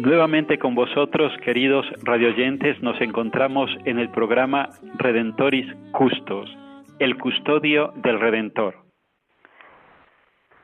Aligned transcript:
Nuevamente 0.00 0.58
con 0.58 0.74
vosotros, 0.74 1.30
queridos 1.44 1.84
radioyentes, 2.04 2.82
nos 2.82 2.98
encontramos 3.02 3.70
en 3.84 3.98
el 3.98 4.08
programa 4.08 4.70
Redentoris 4.96 5.66
Custos, 5.92 6.48
el 6.98 7.18
custodio 7.18 7.92
del 7.96 8.18
Redentor. 8.18 8.76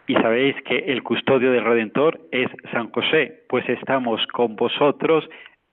Y 0.07 0.14
sabéis 0.14 0.57
que 0.64 0.79
el 0.79 1.03
custodio 1.03 1.53
del 1.53 1.67
Redentor 1.67 2.19
es 2.33 2.48
San 2.73 2.91
José, 2.91 3.42
pues 3.51 3.69
estamos 3.69 4.27
con 4.29 4.57
vosotros, 4.57 5.29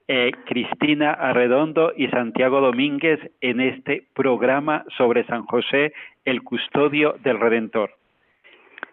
eh, 0.10 0.32
Cristina 0.46 1.12
Arredondo 1.14 1.94
y 1.96 2.10
Santiago 2.10 2.60
Domínguez, 2.60 3.22
en 3.40 3.62
este 3.62 4.08
programa 4.14 4.84
sobre 4.98 5.24
San 5.24 5.46
José, 5.46 5.94
el 6.26 6.44
custodio 6.44 7.16
del 7.24 7.40
Redentor. 7.40 7.92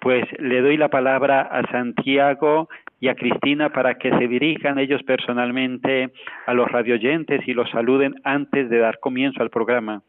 Pues 0.00 0.24
le 0.38 0.60
doy 0.60 0.76
la 0.76 0.90
palabra 0.90 1.40
a 1.40 1.68
Santiago 1.72 2.68
y 3.00 3.08
a 3.08 3.14
Cristina 3.14 3.70
para 3.70 3.94
que 3.94 4.10
se 4.10 4.28
dirijan 4.28 4.78
ellos 4.78 5.02
personalmente 5.02 6.12
a 6.46 6.52
los 6.54 6.70
radioyentes 6.70 7.40
y 7.48 7.54
los 7.54 7.70
saluden 7.70 8.14
antes 8.24 8.68
de 8.68 8.78
dar 8.78 9.00
comienzo 9.00 9.42
al 9.42 9.50
programa. 9.50 10.02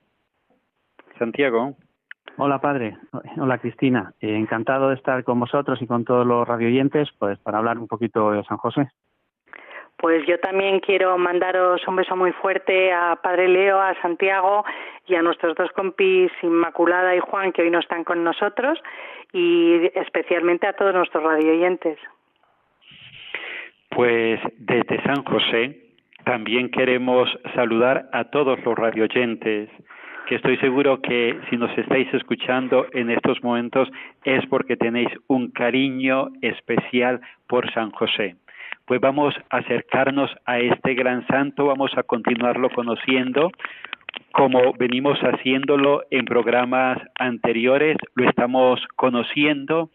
Santiago. 1.18 1.76
Hola 2.38 2.60
padre, 2.60 2.98
hola 3.38 3.58
Cristina, 3.58 4.14
Eh, 4.22 4.36
encantado 4.36 4.90
de 4.90 4.96
estar 4.96 5.24
con 5.24 5.40
vosotros 5.40 5.82
y 5.82 5.88
con 5.88 6.06
todos 6.06 6.26
los 6.26 6.48
radioyentes 6.48 7.10
pues 7.18 7.40
para 7.40 7.58
hablar 7.58 7.78
un 7.78 7.88
poquito 7.88 8.32
de 8.32 8.44
San 8.44 8.58
José. 8.58 8.90
Pues 9.98 10.26
yo 10.26 10.40
también 10.40 10.80
quiero 10.80 11.18
mandaros 11.18 11.88
un 11.88 11.96
beso 11.96 12.16
muy 12.16 12.32
fuerte 12.32 12.92
a 12.92 13.20
Padre 13.22 13.48
Leo, 13.48 13.80
a 13.80 13.94
Santiago 14.02 14.66
y 15.06 15.16
a 15.16 15.22
nuestros 15.22 15.56
dos 15.56 15.72
compis 15.74 16.32
Inmaculada 16.42 17.16
y 17.16 17.20
Juan 17.20 17.52
que 17.52 17.62
hoy 17.62 17.70
no 17.70 17.80
están 17.80 18.04
con 18.04 18.24
nosotros 18.24 18.82
y 19.32 19.92
especialmente 19.94 20.68
a 20.68 20.74
todos 20.74 20.94
nuestros 20.96 21.24
radioyentes. 21.24 22.00
Pues 23.92 24.40
desde 24.58 25.04
San 25.04 25.24
José 25.24 25.78
también 26.24 26.70
queremos 26.70 27.30
saludar 27.56 28.10
a 28.14 28.26
todos 28.26 28.58
los 28.64 28.76
radioyentes, 28.76 29.70
que 30.28 30.36
estoy 30.36 30.58
seguro 30.58 31.02
que 31.02 31.38
si 31.50 31.58
nos 31.58 31.76
estáis 31.78 32.12
escuchando 32.14 32.86
en 32.94 33.10
estos 33.10 33.44
momentos 33.44 33.90
es 34.24 34.46
porque 34.48 34.78
tenéis 34.78 35.10
un 35.28 35.52
cariño 35.52 36.30
especial 36.42 37.22
por 37.48 37.72
San 37.74 37.92
José. 37.92 38.36
Pues 38.86 39.02
vamos 39.02 39.36
a 39.50 39.58
acercarnos 39.58 40.32
a 40.46 40.60
este 40.60 40.94
gran 40.94 41.28
santo, 41.28 41.66
vamos 41.66 41.92
a 41.98 42.04
continuarlo 42.04 42.70
conociendo 42.70 43.52
como 44.32 44.74
venimos 44.74 45.20
haciéndolo 45.20 46.04
en 46.10 46.26
programas 46.26 46.98
anteriores, 47.20 47.98
lo 48.16 48.30
estamos 48.30 48.80
conociendo 48.96 49.90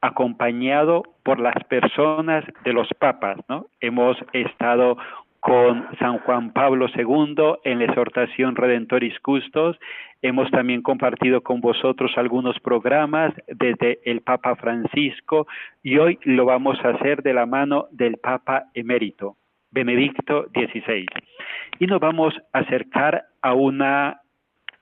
acompañado 0.00 1.02
por 1.22 1.40
las 1.40 1.62
personas 1.64 2.44
de 2.64 2.72
los 2.72 2.88
papas, 2.98 3.38
¿no? 3.48 3.66
Hemos 3.80 4.16
estado 4.32 4.96
con 5.40 5.86
San 5.98 6.18
Juan 6.18 6.52
Pablo 6.52 6.86
II 6.94 7.34
en 7.64 7.78
la 7.78 7.86
exhortación 7.86 8.56
Redentoris 8.56 9.18
Custos. 9.20 9.78
Hemos 10.22 10.50
también 10.50 10.82
compartido 10.82 11.42
con 11.42 11.60
vosotros 11.60 12.12
algunos 12.16 12.58
programas 12.60 13.32
desde 13.48 14.00
el 14.04 14.20
Papa 14.20 14.54
Francisco 14.56 15.46
y 15.82 15.96
hoy 15.96 16.18
lo 16.24 16.44
vamos 16.44 16.78
a 16.84 16.90
hacer 16.90 17.22
de 17.22 17.32
la 17.32 17.46
mano 17.46 17.86
del 17.90 18.18
Papa 18.18 18.64
emérito, 18.74 19.36
Benedicto 19.70 20.46
XVI. 20.52 21.06
Y 21.78 21.86
nos 21.86 22.00
vamos 22.00 22.34
a 22.52 22.58
acercar 22.58 23.24
a 23.40 23.54
una 23.54 24.20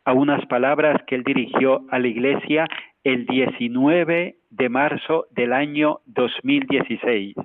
a 0.04 0.14
unas 0.14 0.44
palabras 0.46 1.02
que 1.06 1.16
él 1.16 1.22
dirigió 1.22 1.82
a 1.90 1.98
la 1.98 2.08
Iglesia 2.08 2.66
el 3.04 3.26
19 3.26 4.36
de 4.50 4.68
marzo 4.68 5.26
del 5.30 5.52
año 5.52 6.00
2016 6.06 7.36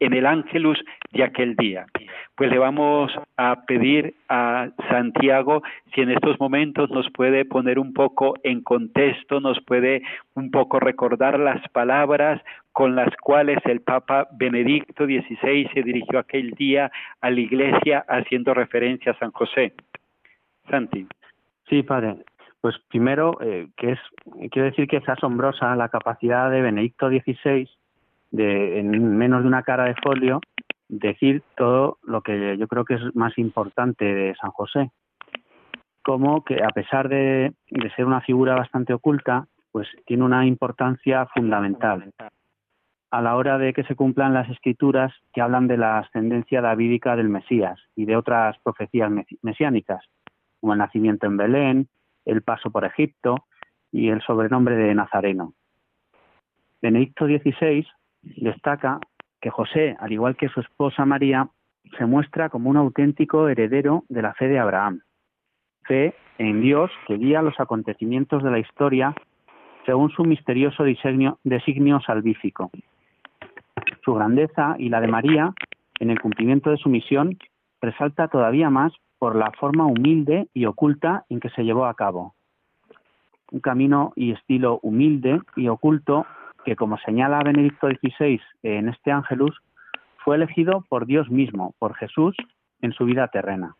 en 0.00 0.12
el 0.12 0.26
Ángelus 0.26 0.78
de 1.12 1.24
aquel 1.24 1.56
día. 1.56 1.86
Pues 2.36 2.50
le 2.50 2.58
vamos 2.58 3.12
a 3.36 3.64
pedir 3.66 4.14
a 4.28 4.68
Santiago 4.90 5.62
si 5.94 6.02
en 6.02 6.10
estos 6.10 6.38
momentos 6.40 6.90
nos 6.90 7.10
puede 7.10 7.44
poner 7.44 7.78
un 7.78 7.92
poco 7.92 8.34
en 8.42 8.62
contexto, 8.62 9.40
nos 9.40 9.62
puede 9.64 10.02
un 10.34 10.50
poco 10.50 10.80
recordar 10.80 11.38
las 11.38 11.66
palabras 11.68 12.42
con 12.72 12.96
las 12.96 13.14
cuales 13.16 13.58
el 13.64 13.80
Papa 13.80 14.28
Benedicto 14.32 15.06
XVI 15.06 15.68
se 15.72 15.82
dirigió 15.82 16.18
aquel 16.18 16.50
día 16.52 16.90
a 17.20 17.30
la 17.30 17.40
Iglesia 17.40 18.04
haciendo 18.08 18.52
referencia 18.52 19.12
a 19.12 19.18
San 19.18 19.30
José. 19.30 19.72
Santi. 20.68 21.06
Sí, 21.68 21.82
padre. 21.82 22.16
Pues 22.64 22.76
primero, 22.88 23.36
eh, 23.42 23.68
que 23.76 23.92
es, 23.92 23.98
quiero 24.50 24.70
decir 24.70 24.88
que 24.88 24.96
es 24.96 25.06
asombrosa 25.06 25.76
la 25.76 25.90
capacidad 25.90 26.50
de 26.50 26.62
Benedicto 26.62 27.10
XVI 27.10 27.68
de, 28.30 28.80
en 28.80 29.18
menos 29.18 29.42
de 29.42 29.48
una 29.48 29.62
cara 29.64 29.84
de 29.84 29.94
folio, 30.02 30.40
decir 30.88 31.42
todo 31.58 31.98
lo 32.04 32.22
que 32.22 32.56
yo 32.56 32.66
creo 32.66 32.86
que 32.86 32.94
es 32.94 33.14
más 33.14 33.36
importante 33.36 34.06
de 34.06 34.34
San 34.40 34.50
José. 34.50 34.90
Como 36.02 36.42
que 36.42 36.54
a 36.64 36.68
pesar 36.68 37.10
de, 37.10 37.52
de 37.68 37.90
ser 37.96 38.06
una 38.06 38.22
figura 38.22 38.54
bastante 38.54 38.94
oculta, 38.94 39.46
pues 39.70 39.86
tiene 40.06 40.24
una 40.24 40.46
importancia 40.46 41.26
fundamental 41.34 42.14
a 43.10 43.20
la 43.20 43.36
hora 43.36 43.58
de 43.58 43.74
que 43.74 43.84
se 43.84 43.94
cumplan 43.94 44.32
las 44.32 44.48
escrituras 44.48 45.12
que 45.34 45.42
hablan 45.42 45.66
de 45.66 45.76
la 45.76 45.98
ascendencia 45.98 46.62
davídica 46.62 47.14
del 47.14 47.28
Mesías 47.28 47.78
y 47.94 48.06
de 48.06 48.16
otras 48.16 48.56
profecías 48.64 49.12
mesiánicas, 49.42 50.02
como 50.60 50.72
el 50.72 50.78
nacimiento 50.78 51.26
en 51.26 51.36
Belén, 51.36 51.88
el 52.24 52.42
paso 52.42 52.70
por 52.70 52.84
Egipto 52.84 53.46
y 53.92 54.08
el 54.08 54.20
sobrenombre 54.22 54.76
de 54.76 54.94
Nazareno. 54.94 55.54
Benedicto 56.82 57.26
XVI 57.26 57.86
destaca 58.22 58.98
que 59.40 59.50
José, 59.50 59.96
al 60.00 60.12
igual 60.12 60.36
que 60.36 60.48
su 60.48 60.60
esposa 60.60 61.04
María, 61.04 61.48
se 61.98 62.06
muestra 62.06 62.48
como 62.48 62.70
un 62.70 62.76
auténtico 62.76 63.48
heredero 63.48 64.04
de 64.08 64.22
la 64.22 64.34
fe 64.34 64.48
de 64.48 64.58
Abraham, 64.58 65.00
fe 65.84 66.14
en 66.38 66.60
Dios 66.60 66.90
que 67.06 67.16
guía 67.16 67.42
los 67.42 67.58
acontecimientos 67.60 68.42
de 68.42 68.50
la 68.50 68.58
historia 68.58 69.14
según 69.84 70.10
su 70.10 70.24
misterioso 70.24 70.82
diseño, 70.82 71.38
designio 71.44 72.00
salvífico. 72.00 72.70
Su 74.04 74.14
grandeza 74.14 74.76
y 74.78 74.88
la 74.88 75.00
de 75.00 75.08
María 75.08 75.52
en 76.00 76.10
el 76.10 76.20
cumplimiento 76.20 76.70
de 76.70 76.78
su 76.78 76.88
misión 76.88 77.38
resalta 77.80 78.28
todavía 78.28 78.70
más 78.70 78.92
por 79.24 79.36
la 79.36 79.52
forma 79.52 79.86
humilde 79.86 80.48
y 80.52 80.66
oculta 80.66 81.24
en 81.30 81.40
que 81.40 81.48
se 81.48 81.64
llevó 81.64 81.86
a 81.86 81.94
cabo. 81.94 82.34
un 83.52 83.60
camino 83.60 84.12
y 84.16 84.32
estilo 84.32 84.80
humilde 84.82 85.40
y 85.56 85.68
oculto 85.68 86.26
que, 86.66 86.76
como 86.76 86.98
señala 86.98 87.40
Benedicto 87.42 87.88
XVI 87.88 88.38
en 88.62 88.90
este 88.90 89.12
Ángelus, 89.12 89.58
fue 90.18 90.36
elegido 90.36 90.84
por 90.90 91.06
Dios 91.06 91.30
mismo, 91.30 91.74
por 91.78 91.94
Jesús, 91.94 92.36
en 92.82 92.92
su 92.92 93.06
vida 93.06 93.28
terrena. 93.28 93.76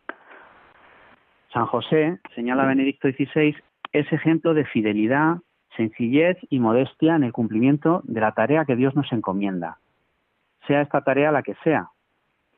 San 1.53 1.67
José, 1.67 2.19
señala 2.33 2.65
Benedicto 2.65 3.07
XVI, 3.07 3.55
es 3.91 4.11
ejemplo 4.11 4.55
de 4.55 4.65
fidelidad, 4.65 5.37
sencillez 5.77 6.39
y 6.49 6.57
modestia 6.57 7.15
en 7.17 7.23
el 7.23 7.33
cumplimiento 7.33 8.01
de 8.05 8.21
la 8.21 8.31
tarea 8.31 8.65
que 8.65 8.75
Dios 8.75 8.95
nos 8.95 9.11
encomienda, 9.11 9.77
sea 10.65 10.81
esta 10.81 11.01
tarea 11.01 11.31
la 11.31 11.43
que 11.43 11.53
sea. 11.63 11.91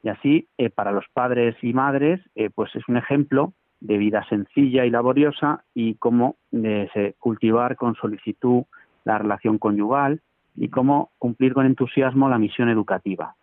Y 0.04 0.10
así, 0.10 0.48
eh, 0.58 0.70
para 0.70 0.92
los 0.92 1.06
padres 1.14 1.56
y 1.62 1.74
madres, 1.74 2.22
eh, 2.36 2.50
pues 2.54 2.76
es 2.76 2.88
un 2.88 2.98
ejemplo 2.98 3.54
de 3.80 3.98
vida 3.98 4.26
sencilla 4.30 4.86
y 4.86 4.90
laboriosa 4.90 5.64
y 5.74 5.96
cómo 5.96 6.36
de 6.52 7.16
cultivar 7.20 7.76
con 7.76 7.96
solicitud 7.96 8.64
la 9.04 9.18
relación 9.18 9.58
conyugal 9.58 10.22
y 10.56 10.70
cómo 10.70 11.12
cumplir 11.20 11.54
con 11.54 11.66
entusiasmo 11.66 12.30
la 12.30 12.40
misión 12.40 12.70
educativa. 12.70 13.36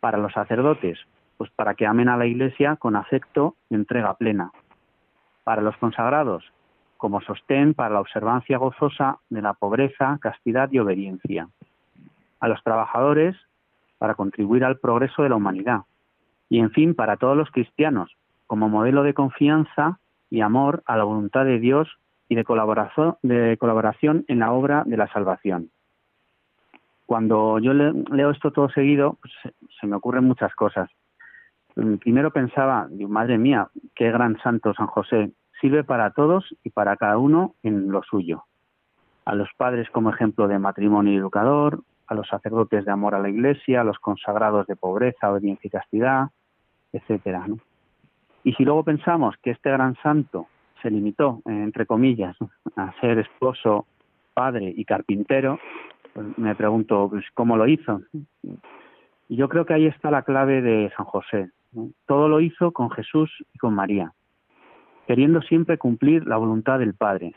Para 0.00 0.18
los 0.18 0.32
sacerdotes, 0.32 0.98
pues 1.36 1.50
para 1.50 1.74
que 1.74 1.86
amen 1.86 2.08
a 2.08 2.16
la 2.16 2.26
Iglesia 2.26 2.76
con 2.76 2.96
afecto 2.96 3.56
y 3.68 3.74
entrega 3.74 4.14
plena. 4.14 4.52
Para 5.44 5.62
los 5.62 5.76
consagrados, 5.78 6.44
como 6.96 7.20
sostén 7.20 7.74
para 7.74 7.94
la 7.94 8.00
observancia 8.00 8.58
gozosa 8.58 9.18
de 9.30 9.42
la 9.42 9.54
pobreza, 9.54 10.18
castidad 10.20 10.70
y 10.70 10.78
obediencia. 10.78 11.48
A 12.40 12.48
los 12.48 12.62
trabajadores, 12.62 13.36
para 13.98 14.14
contribuir 14.14 14.64
al 14.64 14.78
progreso 14.78 15.22
de 15.22 15.28
la 15.28 15.36
humanidad. 15.36 15.82
Y, 16.48 16.60
en 16.60 16.70
fin, 16.70 16.94
para 16.94 17.16
todos 17.16 17.36
los 17.36 17.50
cristianos, 17.50 18.16
como 18.46 18.68
modelo 18.68 19.02
de 19.02 19.14
confianza 19.14 19.98
y 20.30 20.40
amor 20.40 20.82
a 20.86 20.96
la 20.96 21.04
voluntad 21.04 21.44
de 21.44 21.58
Dios 21.58 21.88
y 22.28 22.34
de 22.34 22.44
colaboración, 22.44 24.24
en 24.28 24.38
la 24.38 24.52
obra 24.52 24.84
de 24.86 24.96
la 24.96 25.08
salvación. 25.08 25.70
Cuando 27.06 27.58
yo 27.58 27.72
leo 27.72 28.30
esto 28.30 28.50
todo 28.50 28.68
seguido, 28.68 29.18
pues, 29.20 29.32
se 29.80 29.86
me 29.86 29.96
ocurren 29.96 30.24
muchas 30.24 30.54
cosas. 30.54 30.90
Primero 32.00 32.30
pensaba, 32.32 32.88
madre 33.08 33.38
mía, 33.38 33.68
qué 33.94 34.10
gran 34.10 34.38
santo 34.40 34.74
San 34.74 34.88
José, 34.88 35.30
sirve 35.60 35.84
para 35.84 36.10
todos 36.10 36.44
y 36.64 36.70
para 36.70 36.96
cada 36.96 37.18
uno 37.18 37.54
en 37.62 37.90
lo 37.90 38.02
suyo. 38.02 38.44
A 39.24 39.34
los 39.34 39.48
padres 39.56 39.88
como 39.90 40.10
ejemplo 40.10 40.48
de 40.48 40.58
matrimonio 40.58 41.18
educador, 41.18 41.82
a 42.08 42.14
los 42.14 42.26
sacerdotes 42.28 42.84
de 42.84 42.90
amor 42.90 43.14
a 43.14 43.20
la 43.20 43.28
Iglesia, 43.28 43.82
a 43.82 43.84
los 43.84 43.98
consagrados 43.98 44.66
de 44.66 44.76
pobreza, 44.76 45.30
obediencia 45.30 45.68
y 45.68 45.70
castidad, 45.70 46.28
etcétera. 46.92 47.46
Y 48.44 48.52
si 48.54 48.64
luego 48.64 48.82
pensamos 48.84 49.36
que 49.42 49.50
este 49.50 49.70
gran 49.70 49.94
santo 50.02 50.46
se 50.82 50.90
limitó, 50.90 51.42
entre 51.44 51.86
comillas, 51.86 52.36
a 52.76 52.92
ser 53.00 53.18
esposo, 53.18 53.86
padre 54.34 54.72
y 54.74 54.84
carpintero, 54.84 55.58
pues 56.14 56.38
me 56.38 56.54
pregunto, 56.54 57.08
pues, 57.10 57.24
¿cómo 57.34 57.56
lo 57.56 57.66
hizo? 57.66 58.00
Y 59.28 59.36
yo 59.36 59.48
creo 59.48 59.66
que 59.66 59.74
ahí 59.74 59.86
está 59.86 60.10
la 60.10 60.22
clave 60.22 60.62
de 60.62 60.90
San 60.96 61.04
José. 61.04 61.50
Todo 62.06 62.28
lo 62.28 62.40
hizo 62.40 62.72
con 62.72 62.90
Jesús 62.90 63.30
y 63.52 63.58
con 63.58 63.74
María 63.74 64.12
queriendo 65.08 65.40
siempre 65.40 65.78
cumplir 65.78 66.26
la 66.26 66.36
voluntad 66.36 66.78
del 66.78 66.92
Padre, 66.92 67.34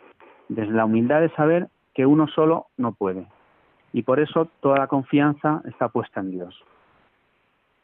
desde 0.49 0.73
la 0.73 0.83
humildad 0.83 1.21
de 1.21 1.29
saber 1.29 1.69
que 1.93 2.05
uno 2.05 2.27
solo 2.27 2.65
no 2.75 2.91
puede. 2.91 3.25
Y 3.93 4.03
por 4.03 4.19
eso 4.19 4.47
toda 4.61 4.77
la 4.77 4.87
confianza 4.87 5.61
está 5.65 5.89
puesta 5.89 6.19
en 6.21 6.31
Dios. 6.31 6.63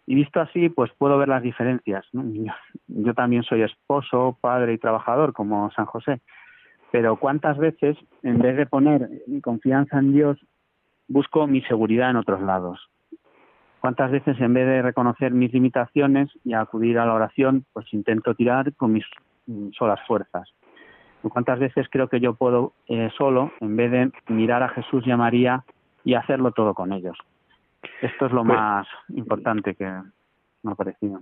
Y 0.05 0.15
visto 0.15 0.39
así, 0.39 0.69
pues 0.69 0.89
puedo 0.97 1.17
ver 1.17 1.27
las 1.27 1.43
diferencias. 1.43 2.05
Yo, 2.87 3.13
también 3.13 3.43
soy 3.43 3.63
esposo, 3.63 4.37
padre 4.39 4.73
y 4.73 4.77
trabajador, 4.77 5.33
como 5.33 5.69
San 5.71 5.85
José. 5.85 6.21
Pero 6.91 7.17
cuántas 7.17 7.57
veces, 7.57 7.97
en 8.23 8.39
vez 8.39 8.55
de 8.55 8.65
poner 8.65 9.09
mi 9.27 9.41
confianza 9.41 9.99
en 9.99 10.13
Dios, 10.13 10.39
busco 11.09 11.45
mi 11.45 11.61
seguridad 11.63 12.09
en 12.09 12.15
otros 12.15 12.41
lados. 12.41 12.89
Cuántas 13.81 14.09
veces, 14.11 14.39
en 14.39 14.53
vez 14.53 14.65
de 14.65 14.81
reconocer 14.81 15.33
mis 15.33 15.51
limitaciones 15.51 16.29
y 16.45 16.53
acudir 16.53 16.97
a 16.99 17.05
la 17.05 17.13
oración, 17.13 17.65
pues 17.73 17.93
intento 17.93 18.33
tirar 18.33 18.73
con 18.75 18.93
mis 18.93 19.05
solas 19.77 19.99
fuerzas. 20.07 20.49
¿Cuántas 21.21 21.59
veces 21.59 21.87
creo 21.89 22.07
que 22.07 22.21
yo 22.21 22.35
puedo 22.35 22.73
eh, 22.87 23.09
solo, 23.17 23.51
en 23.59 23.75
vez 23.75 23.91
de 23.91 24.11
mirar 24.29 24.63
a 24.63 24.69
Jesús 24.69 25.05
y 25.05 25.11
a 25.11 25.17
María 25.17 25.65
y 26.07 26.13
hacerlo 26.13 26.51
todo 26.51 26.73
con 26.73 26.93
ellos? 26.93 27.17
Esto 28.01 28.27
es 28.27 28.31
lo 28.31 28.45
pues 28.45 28.57
más 28.57 28.87
importante 29.09 29.75
que 29.75 29.91
me 30.63 30.71
ha 30.71 30.75
parecido. 30.75 31.19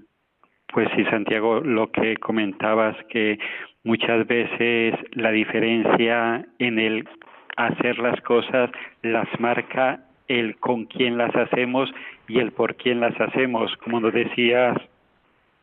Pues 0.72 0.88
sí, 0.96 1.04
Santiago, 1.06 1.60
lo 1.62 1.92
que 1.92 2.18
comentabas, 2.18 2.96
que 3.10 3.40
muchas 3.84 4.28
veces 4.28 4.94
la 5.14 5.32
diferencia 5.32 6.46
en 6.60 6.78
el 6.78 7.10
hacer 7.58 7.98
las 7.98 8.22
cosas 8.22 8.70
las 9.02 9.28
marca 9.40 10.02
el 10.28 10.56
con 10.58 10.86
quién 10.86 11.18
las 11.18 11.36
hacemos 11.36 11.90
y 12.28 12.38
el 12.38 12.52
por 12.52 12.76
quién 12.76 13.00
las 13.00 13.20
hacemos. 13.20 13.76
Como 13.78 14.00
nos 14.00 14.14
decías 14.14 14.78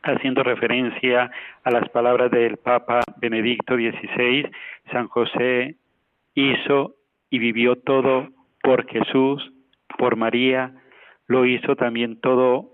haciendo 0.03 0.43
referencia 0.43 1.31
a 1.63 1.71
las 1.71 1.89
palabras 1.91 2.29
del 2.33 2.57
Papa 2.57 3.03
Benedicto 3.19 3.77
XVI, 3.77 4.51
San 4.91 5.07
José 5.07 5.77
hizo 6.35 6.97
y 7.31 7.39
vivió 7.39 7.77
todo 7.77 8.29
por 8.63 8.89
Jesús, 8.89 9.53
por 9.99 10.17
María, 10.17 10.73
lo 11.27 11.45
hizo 11.47 11.77
también 11.77 12.21
todo 12.21 12.73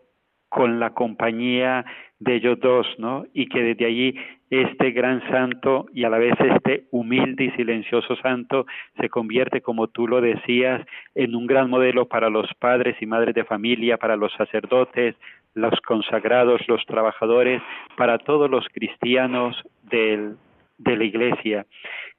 con 0.48 0.80
la 0.80 0.94
compañía 0.94 1.84
de 2.20 2.36
ellos 2.36 2.58
dos, 2.60 2.86
¿no? 2.98 3.26
Y 3.32 3.46
que 3.46 3.62
desde 3.62 3.86
allí 3.86 4.14
este 4.50 4.90
gran 4.92 5.20
santo 5.30 5.86
y 5.92 6.04
a 6.04 6.08
la 6.08 6.18
vez 6.18 6.34
este 6.40 6.84
humilde 6.90 7.44
y 7.44 7.50
silencioso 7.52 8.16
santo 8.16 8.66
se 8.98 9.08
convierte, 9.08 9.60
como 9.60 9.88
tú 9.88 10.08
lo 10.08 10.20
decías, 10.20 10.84
en 11.14 11.34
un 11.34 11.46
gran 11.46 11.68
modelo 11.68 12.08
para 12.08 12.30
los 12.30 12.52
padres 12.58 12.96
y 13.00 13.06
madres 13.06 13.34
de 13.34 13.44
familia, 13.44 13.98
para 13.98 14.16
los 14.16 14.32
sacerdotes, 14.32 15.14
los 15.54 15.78
consagrados, 15.82 16.66
los 16.66 16.84
trabajadores, 16.86 17.62
para 17.96 18.18
todos 18.18 18.50
los 18.50 18.66
cristianos 18.72 19.62
del, 19.82 20.36
de 20.78 20.96
la 20.96 21.04
Iglesia. 21.04 21.66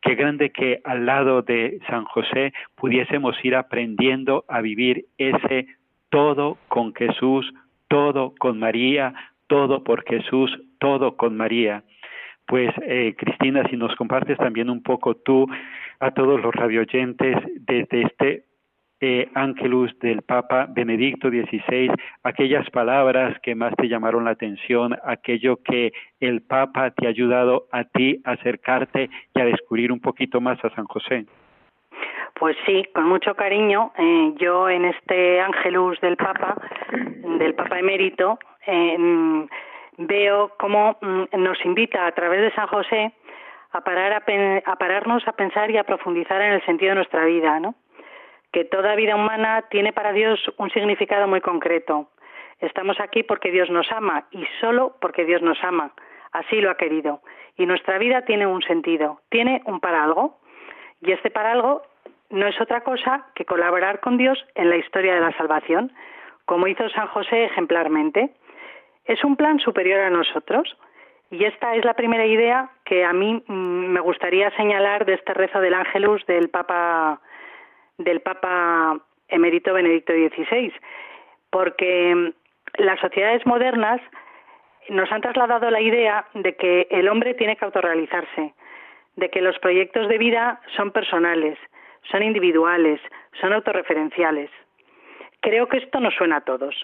Qué 0.01 0.15
grande 0.15 0.51
que 0.51 0.81
al 0.83 1.06
lado 1.06 1.41
de 1.41 1.79
San 1.88 2.06
José 2.06 2.53
pudiésemos 2.75 3.35
ir 3.44 3.56
aprendiendo 3.56 4.45
a 4.47 4.61
vivir 4.61 5.06
ese 5.17 5.67
todo 6.09 6.57
con 6.67 6.94
Jesús, 6.94 7.51
todo 7.88 8.33
con 8.38 8.59
María, 8.59 9.13
todo 9.47 9.83
por 9.83 10.03
Jesús, 10.07 10.51
todo 10.79 11.17
con 11.17 11.35
María. 11.35 11.83
Pues 12.47 12.71
eh, 12.81 13.15
Cristina, 13.17 13.63
si 13.69 13.77
nos 13.77 13.95
compartes 13.95 14.38
también 14.38 14.69
un 14.69 14.81
poco 14.81 15.15
tú 15.15 15.47
a 16.00 16.11
todos 16.11 16.41
los 16.41 16.53
radioyentes 16.53 17.35
desde 17.59 18.01
este 18.04 18.44
eh, 19.01 19.29
Ángelus 19.33 19.97
del 19.99 20.21
Papa 20.21 20.68
Benedicto 20.69 21.29
XVI, 21.29 21.91
aquellas 22.23 22.69
palabras 22.69 23.39
que 23.41 23.56
más 23.56 23.73
te 23.75 23.87
llamaron 23.87 24.25
la 24.25 24.31
atención, 24.31 24.97
aquello 25.03 25.57
que 25.63 25.91
el 26.19 26.41
Papa 26.41 26.91
te 26.91 27.06
ha 27.06 27.09
ayudado 27.09 27.68
a 27.71 27.83
ti 27.85 28.21
a 28.25 28.31
acercarte 28.31 29.09
y 29.35 29.39
a 29.41 29.45
descubrir 29.45 29.91
un 29.91 29.99
poquito 29.99 30.41
más 30.41 30.63
a 30.63 30.69
San 30.71 30.85
José. 30.85 31.25
Pues 32.35 32.56
sí, 32.65 32.85
con 32.94 33.06
mucho 33.07 33.35
cariño. 33.35 33.91
Eh, 33.97 34.33
yo 34.37 34.69
en 34.69 34.85
este 34.85 35.41
Ángelus 35.41 35.99
del 36.01 36.15
Papa, 36.15 36.56
del 36.91 37.53
Papa 37.53 37.79
emérito, 37.79 38.39
eh, 38.65 38.97
veo 39.97 40.51
cómo 40.57 40.97
mm, 41.01 41.41
nos 41.41 41.63
invita 41.65 42.06
a 42.06 42.11
través 42.11 42.41
de 42.41 42.51
San 42.53 42.68
José 42.68 43.11
a 43.71 43.81
parar 43.81 44.23
a 44.65 44.75
pararnos 44.77 45.27
a 45.27 45.33
pensar 45.33 45.69
y 45.69 45.77
a 45.77 45.83
profundizar 45.83 46.41
en 46.41 46.53
el 46.53 46.65
sentido 46.65 46.89
de 46.89 46.95
nuestra 46.95 47.25
vida, 47.25 47.59
¿no? 47.59 47.75
Que 48.51 48.65
toda 48.65 48.95
vida 48.95 49.15
humana 49.15 49.65
tiene 49.69 49.94
para 49.94 50.11
Dios 50.11 50.39
un 50.57 50.69
significado 50.71 51.27
muy 51.27 51.41
concreto. 51.41 52.09
Estamos 52.59 52.99
aquí 52.99 53.23
porque 53.23 53.51
Dios 53.51 53.69
nos 53.69 53.91
ama 53.91 54.25
y 54.31 54.45
solo 54.59 54.95
porque 54.99 55.25
Dios 55.25 55.41
nos 55.41 55.63
ama. 55.63 55.94
Así 56.31 56.59
lo 56.61 56.71
ha 56.71 56.77
querido. 56.77 57.21
Y 57.56 57.65
nuestra 57.65 57.97
vida 57.97 58.23
tiene 58.23 58.47
un 58.47 58.61
sentido, 58.61 59.21
tiene 59.29 59.61
un 59.65 59.79
para 59.79 60.03
algo. 60.03 60.39
Y 61.01 61.11
este 61.11 61.29
para 61.29 61.53
algo 61.53 61.83
no 62.29 62.47
es 62.47 62.59
otra 62.59 62.81
cosa 62.81 63.27
que 63.35 63.45
colaborar 63.45 63.99
con 63.99 64.18
Dios 64.18 64.44
en 64.56 64.69
la 64.69 64.77
historia 64.77 65.15
de 65.15 65.21
la 65.21 65.35
salvación, 65.37 65.91
como 66.45 66.68
hizo 66.68 66.89
San 66.89 67.07
José 67.07 67.45
ejemplarmente. 67.45 68.31
Es 69.06 69.23
un 69.23 69.35
plan 69.35 69.59
superior 69.59 70.01
a 70.01 70.09
nosotros. 70.09 70.77
Y 71.31 71.45
esta 71.45 71.75
es 71.75 71.85
la 71.85 71.94
primera 71.94 72.25
idea 72.25 72.71
que 72.85 73.06
a 73.06 73.13
mí 73.13 73.44
mm, 73.45 73.53
me 73.53 73.99
gustaría 73.99 74.49
señalar 74.57 75.06
de 75.06 75.13
este 75.13 75.33
rezo 75.33 75.59
del 75.61 75.75
Ángelus 75.75 76.25
del 76.25 76.49
Papa 76.49 77.21
del 77.99 78.21
Papa 78.21 78.97
emérito 79.27 79.73
Benedicto 79.73 80.13
XVI, 80.13 80.73
porque 81.51 82.33
las 82.77 82.99
sociedades 82.99 83.45
modernas 83.45 84.01
nos 84.89 85.11
han 85.11 85.21
trasladado 85.21 85.69
la 85.69 85.81
idea 85.81 86.25
de 86.33 86.56
que 86.56 86.87
el 86.89 87.07
hombre 87.07 87.35
tiene 87.35 87.56
que 87.56 87.65
autorrealizarse, 87.65 88.53
de 89.15 89.29
que 89.29 89.41
los 89.41 89.59
proyectos 89.59 90.07
de 90.07 90.18
vida 90.18 90.61
son 90.75 90.91
personales, 90.91 91.59
son 92.09 92.23
individuales, 92.23 92.99
son 93.39 93.53
autorreferenciales. 93.53 94.49
Creo 95.41 95.68
que 95.68 95.77
esto 95.77 95.99
nos 95.99 96.15
suena 96.15 96.37
a 96.37 96.41
todos. 96.41 96.75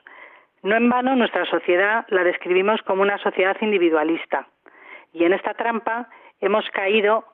No 0.62 0.76
en 0.76 0.90
vano 0.90 1.16
nuestra 1.16 1.46
sociedad 1.46 2.06
la 2.10 2.24
describimos 2.24 2.82
como 2.84 3.02
una 3.02 3.18
sociedad 3.20 3.58
individualista. 3.62 4.48
Y 5.14 5.24
en 5.24 5.34
esta 5.34 5.54
trampa 5.54 6.10
hemos 6.42 6.70
caído 6.72 7.26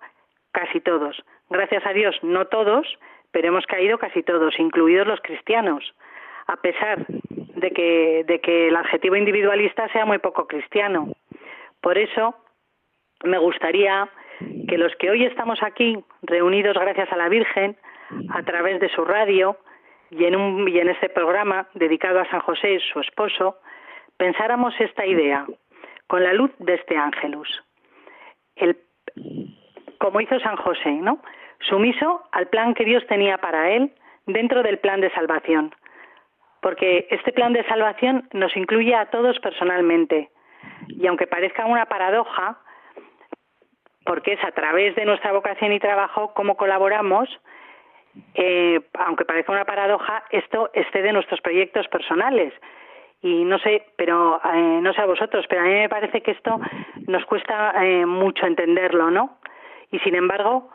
casi 0.52 0.82
todos. 0.82 1.22
Gracias 1.50 1.86
a 1.86 1.94
Dios, 1.94 2.16
no 2.22 2.46
todos, 2.46 2.88
pero 3.32 3.48
hemos 3.48 3.66
caído 3.66 3.98
casi 3.98 4.24
todos, 4.24 4.60
incluidos 4.60 5.08
los 5.08 5.22
cristianos, 5.22 5.94
a 6.48 6.58
pesar 6.58 7.06
de 7.08 7.72
que, 7.72 8.24
de 8.26 8.40
que 8.40 8.68
el 8.68 8.76
adjetivo 8.76 9.16
individualista 9.16 9.88
sea 9.90 10.06
muy 10.06 10.18
poco 10.18 10.48
cristiano. 10.48 11.14
Por 11.82 11.98
eso, 11.98 12.36
me 13.24 13.38
gustaría 13.38 14.10
que 14.68 14.78
los 14.78 14.96
que 14.96 15.10
hoy 15.10 15.26
estamos 15.26 15.62
aquí, 15.64 15.98
reunidos 16.24 16.78
gracias 16.78 17.12
a 17.12 17.18
la 17.18 17.30
Virgen, 17.30 17.78
a 18.30 18.44
través 18.44 18.80
de 18.80 18.90
su 18.90 19.06
radio 19.06 19.58
y 20.10 20.26
en, 20.26 20.36
un, 20.36 20.68
y 20.68 20.80
en 20.80 20.90
este 20.90 21.10
programa 21.10 21.68
dedicado 21.74 22.20
a 22.20 22.30
San 22.30 22.42
José, 22.42 22.80
su 22.92 23.00
esposo, 23.00 23.58
pensáramos 24.18 24.74
esta 24.80 25.06
idea 25.06 25.46
con 26.08 26.24
la 26.24 26.34
luz 26.34 26.52
de 26.60 26.76
este 26.76 26.98
ángelus. 26.98 27.64
El, 28.56 28.78
como 29.98 30.20
hizo 30.20 30.40
San 30.40 30.58
José, 30.58 30.92
¿no? 30.92 31.20
Sumiso 31.62 32.24
al 32.32 32.48
plan 32.48 32.74
que 32.74 32.86
Dios 32.86 33.06
tenía 33.08 33.38
para 33.38 33.72
él 33.72 33.92
dentro 34.26 34.64
del 34.64 34.80
plan 34.80 35.02
de 35.02 35.12
salvación. 35.12 35.74
Porque 36.62 37.08
este 37.10 37.32
plan 37.32 37.54
de 37.54 37.66
salvación 37.66 38.28
nos 38.34 38.56
incluye 38.56 38.96
a 38.96 39.10
todos 39.10 39.40
personalmente. 39.40 40.30
Y 40.88 41.08
aunque 41.08 41.28
parezca 41.28 41.66
una 41.66 41.86
paradoja, 41.86 42.60
porque 44.06 44.34
es 44.34 44.44
a 44.44 44.52
través 44.52 44.96
de 44.96 45.06
nuestra 45.06 45.32
vocación 45.32 45.72
y 45.72 45.80
trabajo 45.80 46.34
cómo 46.34 46.58
colaboramos, 46.58 47.30
eh, 48.36 48.82
aunque 49.00 49.26
parezca 49.26 49.52
una 49.52 49.66
paradoja, 49.66 50.24
esto 50.32 50.70
esté 50.74 51.02
de 51.02 51.14
nuestros 51.14 51.42
proyectos 51.42 51.88
personales. 51.88 52.54
Y 53.22 53.46
no 53.46 53.60
sé, 53.60 53.86
pero 53.98 54.42
eh, 54.44 54.80
no 54.82 54.94
sé 54.94 55.02
a 55.02 55.06
vosotros, 55.06 55.46
pero 55.48 55.62
a 55.62 55.66
mí 55.66 55.74
me 55.74 55.90
parece 55.90 56.22
que 56.22 56.32
esto 56.32 56.60
nos 57.08 57.24
cuesta 57.26 57.74
eh, 57.86 58.06
mucho 58.06 58.46
entenderlo, 58.46 59.12
¿no? 59.12 59.38
Y 59.92 60.00
sin 60.00 60.16
embargo, 60.16 60.72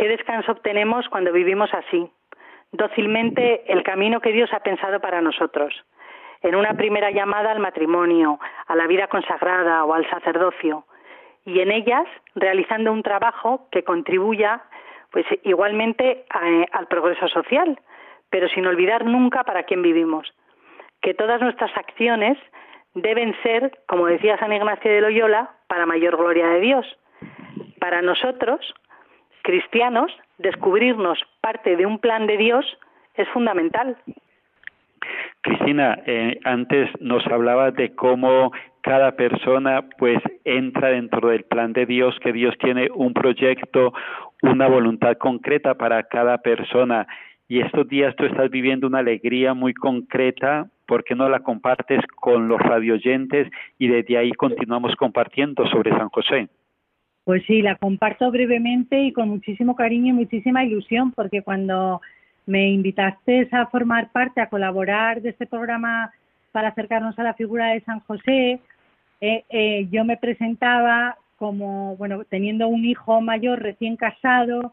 ¿qué 0.00 0.08
descanso 0.08 0.52
obtenemos 0.52 1.06
cuando 1.10 1.30
vivimos 1.30 1.68
así? 1.74 2.10
Dócilmente 2.72 3.70
el 3.70 3.82
camino 3.82 4.20
que 4.20 4.32
Dios 4.32 4.50
ha 4.54 4.60
pensado 4.60 4.98
para 4.98 5.20
nosotros. 5.20 5.74
En 6.40 6.54
una 6.54 6.72
primera 6.72 7.10
llamada 7.10 7.50
al 7.50 7.60
matrimonio, 7.60 8.40
a 8.66 8.74
la 8.76 8.86
vida 8.86 9.08
consagrada 9.08 9.84
o 9.84 9.92
al 9.92 10.08
sacerdocio. 10.08 10.86
Y 11.44 11.60
en 11.60 11.70
ellas 11.70 12.06
realizando 12.34 12.92
un 12.92 13.02
trabajo 13.02 13.68
que 13.70 13.84
contribuya 13.84 14.62
pues 15.10 15.26
igualmente 15.42 16.24
eh, 16.42 16.66
al 16.72 16.86
progreso 16.86 17.28
social, 17.28 17.78
pero 18.30 18.48
sin 18.48 18.66
olvidar 18.66 19.04
nunca 19.04 19.44
para 19.44 19.64
quién 19.64 19.82
vivimos. 19.82 20.32
Que 21.02 21.12
todas 21.12 21.42
nuestras 21.42 21.76
acciones 21.76 22.38
deben 22.94 23.36
ser, 23.42 23.78
como 23.86 24.06
decía 24.06 24.38
San 24.38 24.52
Ignacio 24.52 24.90
de 24.90 25.02
Loyola, 25.02 25.50
para 25.66 25.84
mayor 25.84 26.16
gloria 26.16 26.46
de 26.46 26.60
Dios. 26.60 26.86
Para 27.80 28.00
nosotros, 28.00 28.74
cristianos, 29.50 30.12
descubrirnos 30.38 31.18
parte 31.40 31.76
de 31.76 31.84
un 31.84 31.98
plan 31.98 32.28
de 32.28 32.36
Dios 32.36 32.64
es 33.14 33.28
fundamental. 33.30 33.96
Cristina, 35.40 35.98
eh, 36.06 36.38
antes 36.44 36.88
nos 37.00 37.26
hablaba 37.26 37.72
de 37.72 37.92
cómo 37.96 38.52
cada 38.80 39.16
persona 39.16 39.88
pues 39.98 40.18
entra 40.44 40.90
dentro 40.90 41.30
del 41.30 41.42
plan 41.42 41.72
de 41.72 41.84
Dios, 41.84 42.16
que 42.20 42.32
Dios 42.32 42.54
tiene 42.58 42.90
un 42.94 43.12
proyecto, 43.12 43.92
una 44.42 44.68
voluntad 44.68 45.16
concreta 45.16 45.74
para 45.74 46.04
cada 46.04 46.38
persona. 46.38 47.08
Y 47.48 47.60
estos 47.60 47.88
días 47.88 48.14
tú 48.14 48.26
estás 48.26 48.50
viviendo 48.50 48.86
una 48.86 49.00
alegría 49.00 49.52
muy 49.52 49.74
concreta, 49.74 50.68
¿por 50.86 51.02
qué 51.02 51.16
no 51.16 51.28
la 51.28 51.40
compartes 51.40 52.00
con 52.14 52.46
los 52.46 52.60
radioyentes 52.60 53.50
y 53.78 53.88
desde 53.88 54.16
ahí 54.16 54.30
continuamos 54.30 54.94
compartiendo 54.94 55.66
sobre 55.66 55.90
San 55.90 56.08
José? 56.10 56.48
Pues 57.30 57.44
sí, 57.46 57.62
la 57.62 57.76
comparto 57.76 58.28
brevemente 58.32 59.04
y 59.04 59.12
con 59.12 59.28
muchísimo 59.28 59.76
cariño 59.76 60.08
y 60.08 60.16
muchísima 60.16 60.64
ilusión, 60.64 61.12
porque 61.12 61.42
cuando 61.42 62.00
me 62.44 62.70
invitaste 62.70 63.48
a 63.52 63.66
formar 63.66 64.10
parte, 64.10 64.40
a 64.40 64.48
colaborar 64.48 65.22
de 65.22 65.28
este 65.28 65.46
programa 65.46 66.10
para 66.50 66.70
acercarnos 66.70 67.16
a 67.20 67.22
la 67.22 67.34
figura 67.34 67.68
de 67.68 67.82
San 67.82 68.00
José, 68.00 68.58
eh, 69.20 69.44
eh, 69.48 69.86
yo 69.92 70.04
me 70.04 70.16
presentaba 70.16 71.18
como, 71.36 71.96
bueno, 71.98 72.24
teniendo 72.24 72.66
un 72.66 72.84
hijo 72.84 73.20
mayor 73.20 73.62
recién 73.62 73.94
casado 73.94 74.72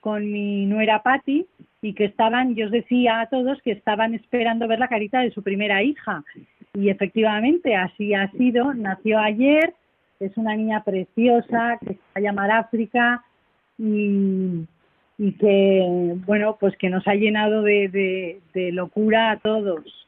con 0.00 0.32
mi 0.32 0.64
nuera 0.64 1.02
Patti 1.02 1.44
y 1.82 1.92
que 1.92 2.06
estaban, 2.06 2.54
yo 2.54 2.64
os 2.64 2.72
decía 2.72 3.20
a 3.20 3.26
todos 3.26 3.60
que 3.60 3.72
estaban 3.72 4.14
esperando 4.14 4.66
ver 4.66 4.78
la 4.78 4.88
carita 4.88 5.20
de 5.20 5.32
su 5.32 5.42
primera 5.42 5.82
hija. 5.82 6.24
Y 6.72 6.88
efectivamente 6.88 7.76
así 7.76 8.14
ha 8.14 8.30
sido, 8.30 8.72
nació 8.72 9.18
ayer, 9.18 9.74
es 10.20 10.36
una 10.36 10.54
niña 10.56 10.82
preciosa 10.84 11.78
que 11.80 11.94
se 11.94 11.94
va 11.94 12.14
a 12.14 12.20
llamar 12.20 12.50
África 12.50 13.24
y, 13.78 14.66
y 15.18 15.32
que, 15.32 16.14
bueno, 16.26 16.56
pues 16.58 16.76
que 16.76 16.90
nos 16.90 17.06
ha 17.06 17.14
llenado 17.14 17.62
de 17.62 18.40
locura 18.72 19.32
a 19.32 19.38
todos. 19.38 20.04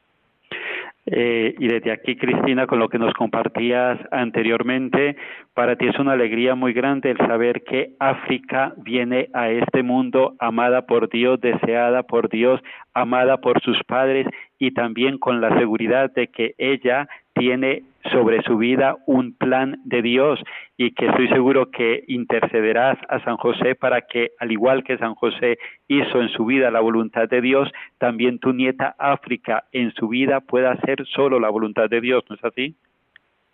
Eh, 1.09 1.55
y 1.57 1.67
desde 1.69 1.93
aquí, 1.93 2.17
Cristina, 2.17 2.67
con 2.67 2.79
lo 2.79 2.89
que 2.89 2.99
nos 2.99 3.13
compartías 3.13 3.97
anteriormente, 4.11 5.15
para 5.53 5.77
ti 5.77 5.87
es 5.87 5.97
una 5.97 6.11
alegría 6.11 6.53
muy 6.53 6.73
grande 6.73 7.11
el 7.11 7.17
saber 7.17 7.63
que 7.63 7.93
África 7.97 8.73
viene 8.75 9.29
a 9.33 9.49
este 9.49 9.83
mundo 9.83 10.35
amada 10.39 10.85
por 10.85 11.09
Dios, 11.09 11.39
deseada 11.39 12.03
por 12.03 12.27
Dios, 12.27 12.59
amada 12.93 13.37
por 13.37 13.61
sus 13.61 13.81
padres 13.85 14.27
y 14.59 14.71
también 14.71 15.17
con 15.17 15.39
la 15.39 15.57
seguridad 15.57 16.11
de 16.13 16.27
que 16.27 16.55
ella 16.57 17.07
tiene 17.33 17.83
sobre 18.11 18.41
su 18.43 18.57
vida 18.57 18.95
un 19.05 19.33
plan 19.33 19.81
de 19.83 20.01
Dios 20.01 20.39
y 20.77 20.91
que 20.91 21.07
estoy 21.07 21.27
seguro 21.29 21.71
que 21.71 22.03
intercederás 22.07 22.97
a 23.09 23.19
San 23.23 23.37
José 23.37 23.75
para 23.75 24.01
que, 24.01 24.31
al 24.39 24.51
igual 24.51 24.83
que 24.83 24.97
San 24.97 25.15
José 25.15 25.57
hizo 25.87 26.21
en 26.21 26.29
su 26.29 26.45
vida 26.45 26.71
la 26.71 26.79
voluntad 26.79 27.27
de 27.29 27.41
Dios, 27.41 27.69
también 27.97 28.39
tu 28.39 28.53
nieta 28.53 28.95
África 28.97 29.65
en 29.71 29.91
su 29.93 30.07
vida 30.07 30.39
pueda 30.39 30.71
hacer 30.71 31.05
solo 31.07 31.39
la 31.39 31.49
voluntad 31.49 31.89
de 31.89 32.01
Dios, 32.01 32.23
¿no 32.29 32.35
es 32.35 32.43
así? 32.43 32.75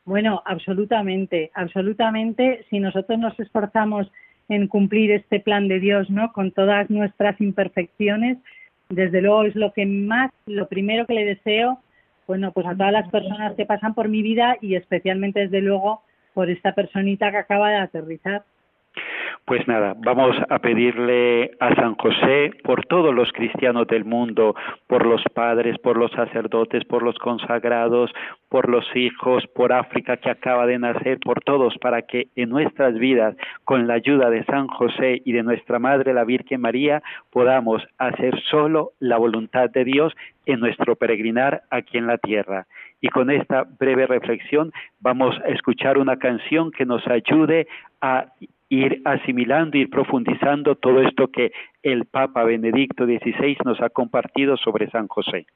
Bueno, 0.06 0.42
absolutamente, 0.46 1.52
absolutamente. 1.54 2.66
Si 2.70 2.80
nosotros 2.80 3.18
nos 3.20 3.40
esforzamos 3.40 4.12
en 4.50 4.68
cumplir 4.68 5.12
este 5.12 5.40
plan 5.40 5.68
de 5.68 5.80
Dios, 5.80 6.10
¿no? 6.10 6.34
Con 6.34 6.52
todas 6.52 6.90
nuestras 6.90 7.40
imperfecciones, 7.40 8.38
desde 8.90 9.22
luego 9.22 9.44
es 9.46 9.56
lo 9.56 9.72
que 9.72 9.86
más, 9.86 10.32
lo 10.46 10.68
primero 10.68 11.06
que 11.06 11.14
le 11.14 11.26
deseo 11.26 11.80
bueno, 12.28 12.52
pues 12.52 12.66
a 12.68 12.76
todas 12.76 12.94
las 12.94 13.10
personas 13.10 13.54
que 13.56 13.66
pasan 13.66 13.94
por 13.94 14.10
mi 14.10 14.22
vida 14.22 14.58
y 14.62 14.76
especialmente, 14.76 15.42
desde 15.42 15.62
luego, 15.62 16.02
por 16.34 16.50
esta 16.50 16.74
personita 16.74 17.32
que 17.32 17.38
acaba 17.38 17.70
de 17.70 17.78
aterrizar. 17.78 18.44
Pues 19.46 19.68
nada, 19.68 19.94
vamos 19.98 20.38
a 20.50 20.60
pedirle 20.60 21.52
a 21.60 21.76
San 21.76 21.96
José 21.96 22.52
por 22.64 22.86
todos 22.86 23.14
los 23.14 23.30
cristianos 23.34 23.88
del 23.88 24.06
mundo, 24.06 24.56
por 24.88 25.06
los 25.06 25.22
padres, 25.34 25.78
por 25.80 25.98
los 25.98 26.12
sacerdotes, 26.12 26.86
por 26.86 27.04
los 27.04 27.18
consagrados, 27.18 28.10
por 28.54 28.70
los 28.70 28.86
hijos, 28.96 29.48
por 29.56 29.74
África 29.74 30.18
que 30.18 30.30
acaba 30.30 30.68
de 30.68 30.78
nacer, 30.78 31.18
por 31.20 31.42
todos, 31.44 31.76
para 31.80 32.04
que 32.04 32.28
en 32.36 32.50
nuestras 32.50 32.94
vidas, 33.00 33.36
con 33.64 33.88
la 33.88 33.96
ayuda 33.96 34.30
de 34.30 34.46
San 34.46 34.68
José 34.68 35.24
y 35.26 35.32
de 35.32 35.42
nuestra 35.42 35.80
Madre 35.80 36.14
la 36.14 36.24
Virgen 36.24 36.62
María, 36.62 37.02
podamos 37.32 37.82
hacer 37.98 38.40
solo 38.52 38.92
la 39.00 39.18
voluntad 39.18 39.72
de 39.72 39.84
Dios 39.84 40.14
en 40.46 40.60
nuestro 40.60 40.96
peregrinar 40.96 41.64
aquí 41.72 41.98
en 41.98 42.06
la 42.06 42.20
tierra. 42.20 42.68
Y 43.02 43.08
con 43.08 43.32
esta 43.32 43.64
breve 43.64 44.06
reflexión 44.06 44.72
vamos 45.00 45.36
a 45.44 45.50
escuchar 45.50 45.98
una 45.98 46.18
canción 46.18 46.70
que 46.70 46.86
nos 46.86 47.08
ayude 47.08 47.66
a 48.02 48.28
ir 48.70 49.02
asimilando, 49.04 49.80
ir 49.80 49.90
profundizando 49.90 50.76
todo 50.76 51.02
esto 51.02 51.30
que 51.30 51.54
el 51.82 52.06
Papa 52.06 52.44
Benedicto 52.44 53.06
XVI 53.08 53.58
nos 53.66 53.82
ha 53.82 53.90
compartido 53.90 54.58
sobre 54.58 54.92
San 54.92 55.08
José. 55.08 55.48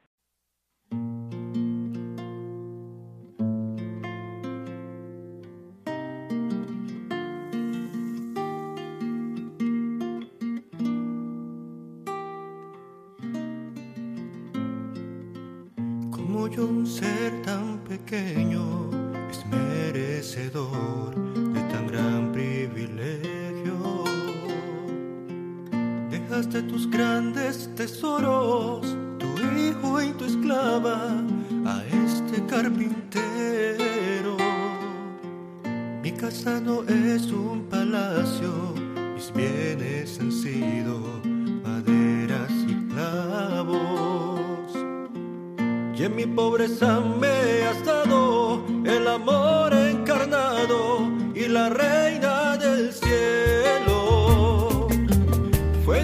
La 51.48 51.70
reina 51.70 52.58
del 52.58 52.92
cielo. 52.94 54.88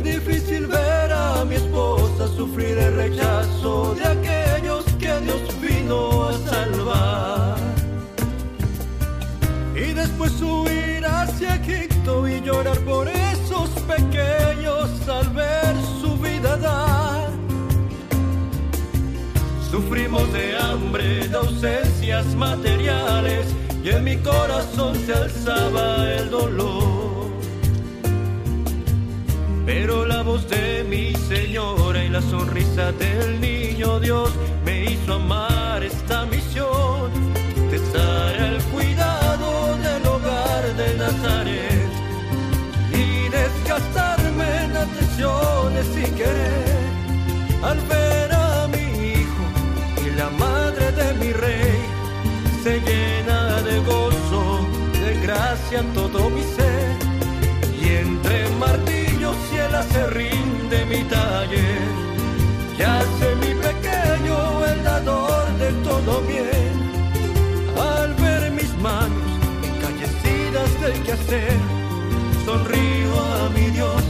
difícil 0.04 0.68
ver 0.68 1.12
a 1.12 1.46
mi 1.46 1.56
esposa 1.56 2.28
sufrir 2.28 2.78
el 2.78 2.96
rechazo 2.96 3.96
de 3.96 4.04
aquellos 4.06 4.84
que 5.00 5.20
Dios 5.22 5.42
vino 5.62 6.28
a 6.28 6.34
salvar. 6.38 7.58
Y 9.76 9.94
después 9.94 10.42
huir 10.42 11.06
hacia 11.06 11.56
Egipto 11.56 12.28
y 12.28 12.42
llorar 12.42 12.80
por 12.80 13.08
esos 13.08 13.70
pequeños 13.82 14.90
al 15.08 15.30
ver 15.30 15.76
su 16.02 16.18
vida 16.18 16.58
dar. 16.58 17.32
Sufrimos 19.72 20.32
de 20.32 20.58
hambre, 20.58 21.28
de 21.28 21.38
ausencias 21.38 22.26
materiales 22.36 23.54
y 23.84 23.90
en 23.90 24.04
mi 24.04 24.16
corazón 24.18 24.96
se 25.06 25.14
alzaba 25.14 26.10
el 26.14 26.30
dolor. 26.30 27.32
Pero 29.66 30.06
la 30.06 30.22
voz 30.24 30.48
de 30.50 30.86
mi 30.90 31.14
señora 31.28 32.04
y 32.04 32.10
la 32.10 32.22
sonrisa 32.22 32.92
del 32.94 33.42
niño 33.42 34.00
Dios 34.00 34.32
me 34.66 34.86
hizo 34.86 35.14
amar 35.16 35.84
esta 35.84 36.26
misión 36.26 37.12
de 37.70 37.76
estar 37.76 38.42
al 38.42 38.62
cuidado 38.74 39.78
del 39.78 40.08
hogar 40.08 40.64
de 40.76 40.98
Nazaret 40.98 41.90
y 42.92 43.30
desgastarme 43.30 44.64
en 44.66 44.78
atenciones 44.78 45.86
sin 45.94 46.16
querer 46.16 46.84
al 47.64 47.80
ver 47.88 48.03
quehacer, 71.14 71.58
sonrío 72.46 73.22
a 73.22 73.50
mi 73.50 73.70
Dios 73.72 74.04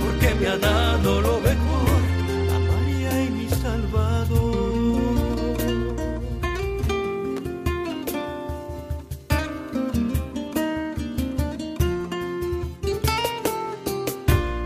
porque 0.00 0.34
me 0.40 0.46
ha 0.46 0.56
dado 0.56 1.20
lo 1.20 1.40
mejor, 1.40 2.00
a 2.54 2.58
María 2.58 3.24
y 3.24 3.30
mi 3.30 3.48
Salvador. 3.48 5.00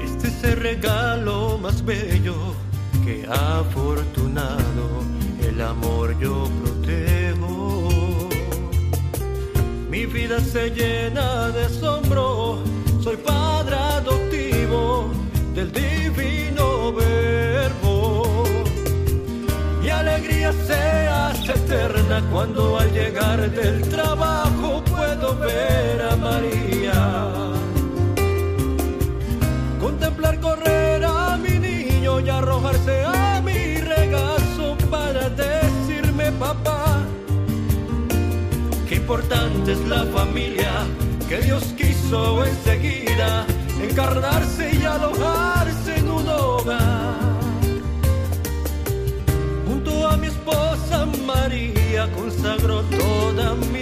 Este 0.04 0.28
es 0.28 0.44
el 0.44 0.56
regalo 0.56 1.58
más 1.58 1.84
bello 1.84 2.36
que 3.04 3.26
afortunado 3.26 5.02
el 5.42 5.60
amor 5.62 6.18
yo 6.18 6.47
vida 10.28 10.40
se 10.40 10.70
llena 10.70 11.48
de 11.48 11.64
asombro, 11.64 12.58
soy 13.02 13.16
padre 13.16 13.76
adoptivo 13.76 15.10
del 15.54 15.72
divino 15.72 16.92
verbo. 16.92 18.44
Mi 19.80 19.88
alegría 19.88 20.52
se 20.66 21.08
hace 21.08 21.52
eterna 21.52 22.22
cuando 22.30 22.78
al 22.78 22.92
llegar 22.92 23.50
del 23.50 23.88
trabajo 23.88 24.82
puedo 24.84 25.34
ver 25.38 26.02
a 26.02 26.16
María 26.16 26.67
importante 39.08 39.72
es 39.72 39.80
la 39.88 40.04
familia 40.04 40.70
que 41.30 41.38
Dios 41.38 41.64
quiso 41.78 42.44
enseguida 42.44 43.46
encarnarse 43.82 44.70
y 44.70 44.84
alojarse 44.84 45.96
en 45.96 46.10
un 46.10 46.28
hogar. 46.28 47.16
Junto 49.66 50.08
a 50.08 50.14
mi 50.18 50.26
esposa 50.26 51.06
María 51.24 52.06
consagro 52.12 52.82
toda 52.82 53.54
mi 53.72 53.77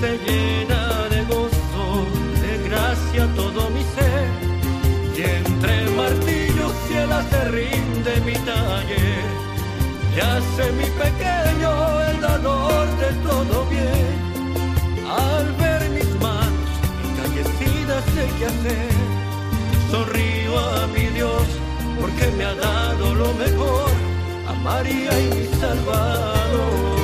se 0.00 0.18
llena 0.26 1.08
de 1.10 1.22
gozo, 1.24 1.84
de 2.40 2.68
gracia 2.68 3.28
todo 3.36 3.68
mi 3.68 3.82
ser 3.94 4.28
y 5.14 5.22
entre 5.38 5.90
martillos 5.90 6.72
y 6.90 6.94
el 6.94 7.10
se 7.30 7.44
rinde 7.56 8.12
mi 8.24 8.32
taller. 8.48 9.24
Ya 10.16 10.40
sé 10.56 10.72
mi 10.72 10.88
pequeño 11.04 11.70
el 12.08 12.20
dador 12.20 12.86
de 13.02 13.10
todo 13.28 13.66
bien 13.66 14.16
al 15.06 15.52
ver 15.62 15.90
mis 15.90 16.10
manos 16.26 16.70
encallecidas 17.04 18.04
de 18.16 18.24
qué 18.38 18.46
hacer. 18.46 18.92
Sonrío 19.90 20.58
a 20.58 20.86
mi 20.94 21.06
Dios 21.18 21.46
porque 22.00 22.26
me 22.38 22.44
ha 22.46 22.54
dado 22.54 23.14
lo 23.14 23.34
mejor, 23.34 23.90
a 24.48 24.54
María 24.54 25.12
y 25.20 25.26
mi 25.34 25.46
Salvador. 25.60 26.99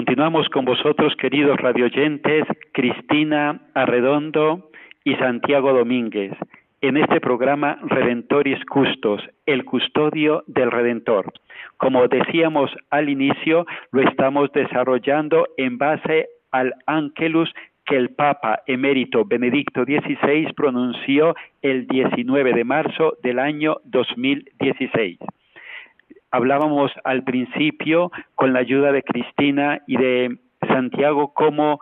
Continuamos 0.00 0.48
con 0.48 0.64
vosotros, 0.64 1.14
queridos 1.16 1.58
radioyentes, 1.58 2.46
Cristina 2.72 3.60
Arredondo 3.74 4.70
y 5.04 5.14
Santiago 5.16 5.74
Domínguez, 5.74 6.32
en 6.80 6.96
este 6.96 7.20
programa 7.20 7.78
Redentoris 7.82 8.64
Custos, 8.64 9.20
el 9.44 9.66
custodio 9.66 10.42
del 10.46 10.70
Redentor. 10.70 11.30
Como 11.76 12.08
decíamos 12.08 12.70
al 12.88 13.10
inicio, 13.10 13.66
lo 13.92 14.00
estamos 14.00 14.50
desarrollando 14.52 15.46
en 15.58 15.76
base 15.76 16.28
al 16.50 16.72
Ángelus 16.86 17.52
que 17.84 17.96
el 17.96 18.08
Papa 18.14 18.62
emérito 18.66 19.26
Benedicto 19.26 19.84
XVI 19.84 20.50
pronunció 20.56 21.36
el 21.60 21.86
19 21.86 22.54
de 22.54 22.64
marzo 22.64 23.18
del 23.22 23.38
año 23.38 23.76
2016 23.84 25.18
hablábamos 26.30 26.92
al 27.04 27.24
principio 27.24 28.10
con 28.34 28.52
la 28.52 28.60
ayuda 28.60 28.92
de 28.92 29.02
Cristina 29.02 29.82
y 29.86 29.96
de 29.96 30.38
Santiago 30.68 31.32
cómo 31.34 31.80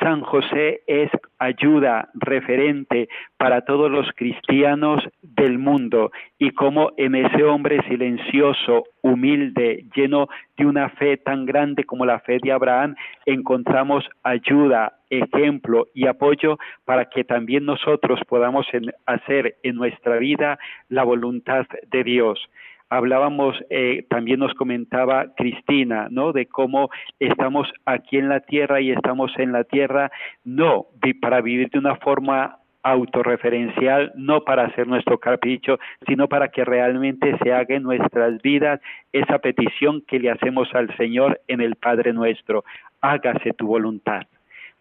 San 0.00 0.22
José 0.22 0.82
es 0.86 1.10
ayuda 1.38 2.08
referente 2.14 3.08
para 3.36 3.62
todos 3.62 3.90
los 3.90 4.08
cristianos 4.16 5.04
del 5.22 5.58
mundo 5.58 6.10
y 6.38 6.50
cómo 6.50 6.92
en 6.96 7.14
ese 7.14 7.44
hombre 7.44 7.80
silencioso, 7.88 8.84
humilde, 9.02 9.84
lleno 9.94 10.28
de 10.56 10.66
una 10.66 10.88
fe 10.90 11.16
tan 11.16 11.46
grande 11.46 11.84
como 11.84 12.06
la 12.06 12.18
fe 12.20 12.38
de 12.42 12.50
Abraham, 12.50 12.96
encontramos 13.24 14.04
ayuda, 14.24 14.94
ejemplo 15.10 15.86
y 15.94 16.06
apoyo 16.06 16.58
para 16.84 17.04
que 17.04 17.22
también 17.22 17.64
nosotros 17.64 18.20
podamos 18.28 18.66
hacer 19.06 19.56
en 19.62 19.76
nuestra 19.76 20.16
vida 20.16 20.58
la 20.88 21.04
voluntad 21.04 21.66
de 21.90 22.02
Dios 22.02 22.48
hablábamos, 22.90 23.56
eh, 23.70 24.04
también 24.08 24.40
nos 24.40 24.54
comentaba 24.54 25.26
Cristina, 25.36 26.08
¿no? 26.10 26.32
De 26.32 26.46
cómo 26.46 26.90
estamos 27.18 27.68
aquí 27.84 28.18
en 28.18 28.28
la 28.28 28.40
tierra 28.40 28.80
y 28.80 28.90
estamos 28.90 29.32
en 29.38 29.52
la 29.52 29.64
tierra 29.64 30.10
no 30.44 30.86
para 31.20 31.40
vivir 31.40 31.70
de 31.70 31.78
una 31.78 31.96
forma 31.96 32.58
autorreferencial, 32.84 34.12
no 34.14 34.44
para 34.44 34.66
hacer 34.66 34.86
nuestro 34.86 35.18
capricho, 35.18 35.78
sino 36.06 36.28
para 36.28 36.48
que 36.48 36.64
realmente 36.64 37.36
se 37.42 37.52
haga 37.52 37.74
en 37.74 37.82
nuestras 37.82 38.40
vidas 38.42 38.80
esa 39.12 39.38
petición 39.38 40.02
que 40.06 40.20
le 40.20 40.30
hacemos 40.30 40.68
al 40.74 40.94
Señor 40.96 41.40
en 41.48 41.60
el 41.60 41.76
Padre 41.76 42.12
nuestro. 42.12 42.64
hágase 43.00 43.52
tu 43.52 43.66
voluntad. 43.66 44.22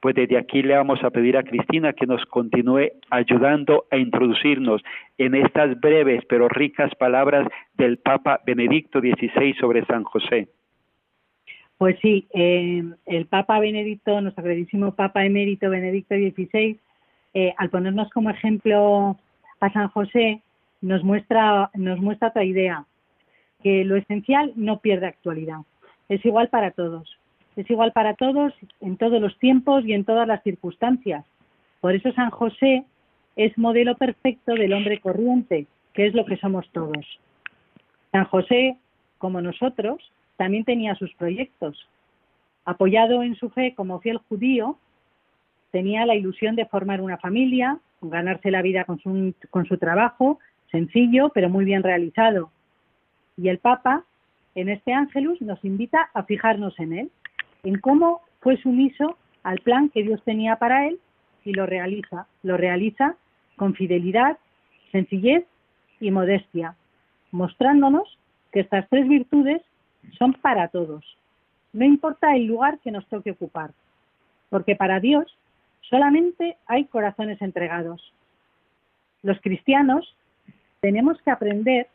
Pues 0.04 0.16
desde 0.16 0.38
aquí 0.38 0.62
le 0.62 0.76
vamos 0.76 1.02
a 1.02 1.12
pedir 1.12 1.38
a 1.38 1.44
Cristina 1.44 1.94
que 1.94 2.06
nos 2.06 2.26
continúe 2.26 2.92
ayudando 3.10 3.86
a 3.90 3.96
introducirnos 3.96 4.84
en 5.18 5.34
estas 5.34 5.80
breves 5.80 6.26
pero 6.28 6.50
ricas 6.50 6.94
palabras 6.96 7.48
del 7.76 8.00
Papa 8.00 8.42
Benedicto 8.46 9.00
XVI 9.00 9.54
sobre 9.54 9.86
San 9.86 10.04
José. 10.04 10.50
Pues 11.78 11.96
sí, 12.02 12.28
eh, 12.34 12.84
el 13.06 13.28
Papa 13.28 13.62
Benedicto, 13.62 14.20
nuestro 14.20 14.44
queridísimo 14.44 14.94
Papa 14.94 15.24
emérito 15.24 15.70
Benedicto 15.70 16.16
XVI, 16.16 16.78
eh, 17.34 17.54
al 17.58 17.70
ponernos 17.70 18.10
como 18.10 18.30
ejemplo 18.30 19.18
a 19.62 19.72
San 19.72 19.88
José, 19.88 20.42
nos 20.82 21.02
muestra, 21.02 21.72
nos 21.76 22.02
muestra 22.02 22.28
otra 22.28 22.44
idea, 22.44 22.84
que 23.64 23.86
lo 23.86 23.96
esencial 23.96 24.52
no 24.58 24.82
pierde 24.82 25.08
actualidad. 25.08 25.60
Es 26.10 26.26
igual 26.26 26.50
para 26.50 26.72
todos. 26.72 27.23
Es 27.56 27.70
igual 27.70 27.92
para 27.92 28.16
todos 28.16 28.54
en 28.82 28.98
todos 28.98 29.22
los 29.22 29.38
tiempos 29.38 29.86
y 29.86 29.94
en 29.94 30.06
todas 30.06 30.28
las 30.28 30.42
circunstancias. 30.44 31.26
Por 31.82 31.96
eso 31.96 32.12
San 32.14 32.30
José 32.30 32.86
es 33.36 33.58
modelo 33.58 33.96
perfecto 33.96 34.54
del 34.54 34.74
hombre 34.74 35.00
corriente, 35.00 35.68
que 35.94 36.08
es 36.08 36.14
lo 36.14 36.26
que 36.26 36.38
somos 36.38 36.68
todos. 36.72 37.06
San 38.12 38.26
José, 38.26 38.78
como 39.18 39.42
nosotros, 39.42 40.12
también 40.38 40.66
tenía 40.66 40.96
sus 40.96 41.14
proyectos. 41.16 41.88
Apoyado 42.66 43.24
en 43.24 43.36
su 43.36 43.50
fe 43.50 43.74
como 43.76 44.00
fiel 44.00 44.18
judío, 44.30 44.78
tenía 45.72 46.06
la 46.06 46.16
ilusión 46.16 46.56
de 46.56 46.66
formar 46.66 47.02
una 47.02 47.18
familia, 47.18 47.80
ganarse 48.02 48.52
la 48.52 48.62
vida 48.62 48.86
con 48.86 49.00
su, 49.00 49.34
con 49.50 49.66
su 49.66 49.78
trabajo, 49.78 50.40
sencillo 50.72 51.30
pero 51.30 51.50
muy 51.50 51.66
bien 51.66 51.84
realizado. 51.84 52.52
Y 53.38 53.50
el 53.50 53.58
Papa, 53.58 54.04
en 54.56 54.70
este 54.70 54.94
Ángelus, 54.94 55.42
nos 55.42 55.64
invita 55.66 56.10
a 56.14 56.24
fijarnos 56.24 56.80
en 56.80 56.94
él, 56.94 57.12
en 57.64 57.80
cómo 57.80 58.22
fue 58.42 58.58
sumiso 58.58 59.18
al 59.44 59.60
plan 59.60 59.90
que 59.90 60.04
Dios 60.04 60.22
tenía 60.24 60.58
para 60.58 60.88
él 60.88 61.00
y 61.44 61.54
lo 61.54 61.66
realiza. 61.66 62.28
Lo 62.44 62.58
realiza 62.58 63.16
con 63.56 63.74
fidelidad, 63.74 64.38
sencillez 64.92 65.46
y 66.00 66.12
modestia, 66.12 66.76
mostrándonos 67.32 68.18
que 68.52 68.60
estas 68.60 68.88
tres 68.90 69.08
virtudes 69.08 69.62
son 70.18 70.34
para 70.34 70.68
todos. 70.68 71.06
No 71.72 71.86
importa 71.86 72.36
el 72.36 72.46
lugar 72.46 72.80
que 72.80 72.92
nos 72.92 73.08
toque 73.08 73.32
ocupar, 73.32 73.72
porque 74.50 74.76
para 74.76 75.00
Dios 75.00 75.26
solamente 75.82 76.58
hay 76.68 76.86
corazones 76.86 77.42
entregados. 77.42 78.14
Los 79.24 79.40
cristianos 79.42 80.16
tenemos 80.82 81.20
que 81.22 81.32
aprender 81.32 81.88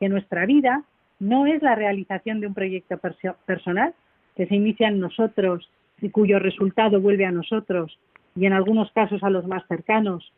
que 0.00 0.08
nuestra 0.08 0.46
vida 0.46 0.82
no 1.18 1.46
es 1.46 1.62
la 1.62 1.74
realización 1.74 2.40
de 2.40 2.46
un 2.46 2.54
proyecto 2.54 2.98
personal 3.44 3.94
que 4.36 4.46
se 4.46 4.54
inicia 4.54 4.88
en 4.88 5.00
nosotros 5.00 5.68
y 6.00 6.10
cuyo 6.10 6.38
resultado 6.38 7.00
vuelve 7.00 7.26
a 7.26 7.32
nosotros 7.32 7.98
y 8.36 8.46
en 8.46 8.52
algunos 8.52 8.90
casos 8.92 9.22
a 9.22 9.30
los 9.30 9.46
más 9.46 9.66
cercanos. 9.66 10.32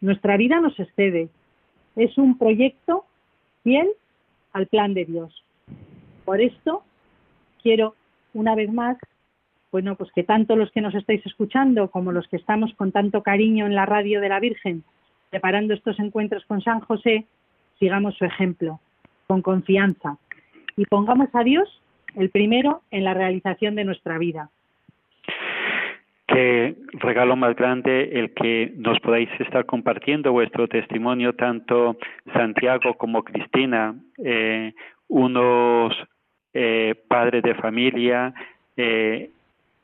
Nuestra 0.00 0.36
vida 0.36 0.60
nos 0.60 0.78
excede. 0.78 1.28
Es 1.96 2.18
un 2.18 2.36
proyecto 2.38 3.04
fiel 3.62 3.88
al 4.52 4.66
plan 4.66 4.94
de 4.94 5.04
Dios. 5.04 5.44
Por 6.24 6.40
esto 6.40 6.82
quiero 7.62 7.94
una 8.32 8.54
vez 8.54 8.72
más, 8.72 8.96
bueno, 9.70 9.94
pues 9.96 10.10
que 10.12 10.24
tanto 10.24 10.56
los 10.56 10.70
que 10.72 10.80
nos 10.80 10.94
estáis 10.94 11.24
escuchando 11.26 11.90
como 11.90 12.12
los 12.12 12.26
que 12.28 12.36
estamos 12.36 12.74
con 12.74 12.92
tanto 12.92 13.22
cariño 13.22 13.66
en 13.66 13.74
la 13.74 13.86
radio 13.86 14.20
de 14.20 14.28
la 14.28 14.40
Virgen 14.40 14.84
preparando 15.34 15.74
estos 15.74 15.98
encuentros 15.98 16.44
con 16.44 16.62
San 16.62 16.78
José, 16.78 17.26
sigamos 17.80 18.14
su 18.16 18.24
ejemplo, 18.24 18.78
con 19.26 19.42
confianza, 19.42 20.16
y 20.76 20.86
pongamos 20.86 21.28
a 21.32 21.42
Dios 21.42 21.82
el 22.16 22.30
primero 22.30 22.82
en 22.90 23.04
la 23.04 23.14
realización 23.14 23.74
de 23.74 23.84
nuestra 23.84 24.18
vida. 24.18 24.50
Qué 26.26 26.74
regalo 26.94 27.36
más 27.36 27.54
grande 27.54 28.18
el 28.18 28.32
que 28.32 28.72
nos 28.76 28.98
podáis 29.00 29.28
estar 29.38 29.66
compartiendo 29.66 30.32
vuestro 30.32 30.66
testimonio, 30.68 31.34
tanto 31.34 31.96
Santiago 32.32 32.94
como 32.94 33.22
Cristina, 33.22 33.94
eh, 34.18 34.72
unos 35.08 35.94
eh, 36.54 36.94
padres 37.08 37.42
de 37.42 37.54
familia, 37.54 38.32
eh, 38.76 39.30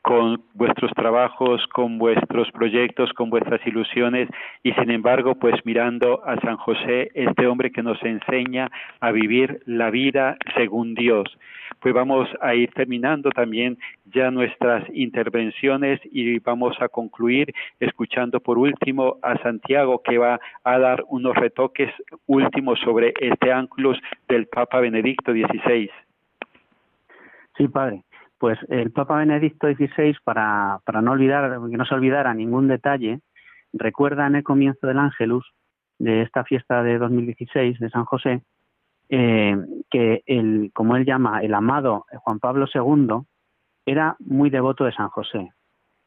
con 0.01 0.41
vuestros 0.55 0.91
trabajos, 0.93 1.65
con 1.67 1.99
vuestros 1.99 2.51
proyectos, 2.51 3.13
con 3.13 3.29
vuestras 3.29 3.65
ilusiones 3.67 4.27
y 4.63 4.71
sin 4.73 4.89
embargo 4.89 5.35
pues 5.35 5.55
mirando 5.63 6.25
a 6.25 6.39
San 6.41 6.57
José, 6.57 7.11
este 7.13 7.45
hombre 7.45 7.71
que 7.71 7.83
nos 7.83 8.01
enseña 8.03 8.69
a 8.99 9.11
vivir 9.11 9.61
la 9.65 9.91
vida 9.91 10.37
según 10.55 10.95
Dios. 10.95 11.37
Pues 11.81 11.93
vamos 11.93 12.29
a 12.41 12.53
ir 12.55 12.71
terminando 12.73 13.31
también 13.31 13.77
ya 14.05 14.29
nuestras 14.31 14.87
intervenciones 14.93 15.99
y 16.05 16.39
vamos 16.39 16.79
a 16.79 16.87
concluir 16.87 17.53
escuchando 17.79 18.39
por 18.39 18.57
último 18.57 19.17
a 19.23 19.37
Santiago 19.41 20.01
que 20.03 20.17
va 20.17 20.39
a 20.63 20.79
dar 20.79 21.03
unos 21.07 21.35
retoques 21.35 21.91
últimos 22.27 22.79
sobre 22.79 23.13
este 23.19 23.51
ángulo 23.51 23.93
del 24.29 24.45
Papa 24.47 24.79
Benedicto 24.79 25.33
XVI. 25.33 25.89
Sí, 27.57 27.67
padre 27.67 28.03
pues 28.41 28.57
el 28.69 28.89
Papa 28.91 29.17
Benedicto 29.17 29.67
XVI, 29.67 30.15
para, 30.23 30.79
para 30.83 31.03
no 31.03 31.11
olvidar, 31.11 31.59
que 31.69 31.77
no 31.77 31.85
se 31.85 31.93
olvidara 31.93 32.33
ningún 32.33 32.67
detalle, 32.67 33.19
recuerda 33.71 34.25
en 34.25 34.35
el 34.35 34.43
comienzo 34.43 34.87
del 34.87 34.97
Ángelus 34.97 35.53
de 35.99 36.23
esta 36.23 36.43
fiesta 36.43 36.81
de 36.81 36.97
2016 36.97 37.79
de 37.79 37.89
San 37.91 38.03
José, 38.05 38.41
eh, 39.13 39.57
que 39.89 40.23
el, 40.25 40.71
como 40.73 40.95
él 40.95 41.05
llama, 41.05 41.41
el 41.41 41.53
amado 41.53 42.05
Juan 42.23 42.39
Pablo 42.39 42.65
II 42.73 43.25
era 43.85 44.15
muy 44.19 44.49
devoto 44.49 44.85
de 44.85 44.93
San 44.93 45.09
José 45.09 45.51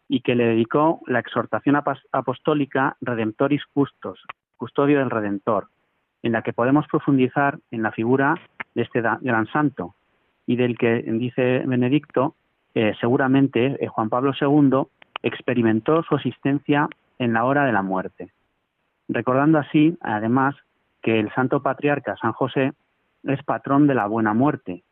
y 0.09 0.21
que 0.21 0.35
le 0.35 0.47
dedicó 0.47 1.01
la 1.07 1.19
exhortación 1.19 1.77
apostólica 2.13 2.97
Redemptoris 3.03 3.63
Custos, 3.75 4.25
custodio 4.57 5.01
del 5.01 5.11
Redentor, 5.11 5.69
en 6.23 6.33
la 6.33 6.41
que 6.41 6.55
podemos 6.55 6.87
profundizar 6.89 7.59
en 7.71 7.83
la 7.83 7.93
figura 7.93 8.37
de 8.75 8.83
este 8.83 9.03
gran 9.03 9.47
santo, 9.49 9.95
y 10.47 10.57
del 10.57 10.79
que 10.79 11.03
dice 11.03 11.63
Benedicto, 11.67 12.35
eh, 12.75 12.95
seguramente 13.01 13.77
eh, 13.85 13.87
Juan 13.89 14.09
Pablo 14.09 14.33
II 14.39 14.87
experimentó 15.23 16.03
su 16.03 16.17
existencia 16.17 16.89
en 17.19 17.35
la 17.35 17.45
hora 17.45 17.65
de 17.65 17.73
la 17.73 17.83
muerte, 17.83 18.33
recordando 19.09 19.59
así, 19.59 19.97
además, 20.01 20.55
que 21.03 21.21
el 21.21 21.31
santo 21.35 21.63
patriarca 21.63 22.17
San 22.17 22.33
José 22.33 22.73
es 23.25 23.43
patrón 23.43 23.87
de 23.87 23.95
la 23.95 24.07
buena 24.07 24.35
muerte, 24.35 24.85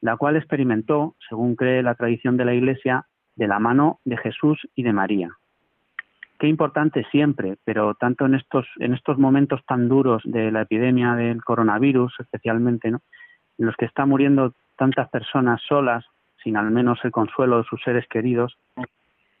la 0.00 0.16
cual 0.16 0.36
experimentó, 0.36 1.16
según 1.28 1.56
cree 1.56 1.82
la 1.82 1.94
tradición 1.94 2.36
de 2.36 2.44
la 2.44 2.54
Iglesia, 2.54 3.06
de 3.36 3.48
la 3.48 3.58
mano 3.58 4.00
de 4.04 4.16
Jesús 4.16 4.60
y 4.74 4.82
de 4.82 4.92
María. 4.92 5.30
Qué 6.38 6.48
importante 6.48 7.04
siempre, 7.10 7.56
pero 7.64 7.94
tanto 7.94 8.26
en 8.26 8.34
estos, 8.34 8.66
en 8.78 8.92
estos 8.92 9.18
momentos 9.18 9.64
tan 9.66 9.88
duros 9.88 10.22
de 10.24 10.50
la 10.50 10.62
epidemia 10.62 11.14
del 11.14 11.42
coronavirus, 11.44 12.14
especialmente, 12.18 12.90
¿no? 12.90 13.00
en 13.58 13.66
los 13.66 13.76
que 13.76 13.84
está 13.84 14.04
muriendo 14.04 14.52
tantas 14.76 15.08
personas 15.08 15.62
solas, 15.62 16.04
sin 16.42 16.56
al 16.56 16.70
menos 16.70 16.98
el 17.04 17.12
consuelo 17.12 17.58
de 17.58 17.64
sus 17.64 17.80
seres 17.82 18.06
queridos, 18.08 18.58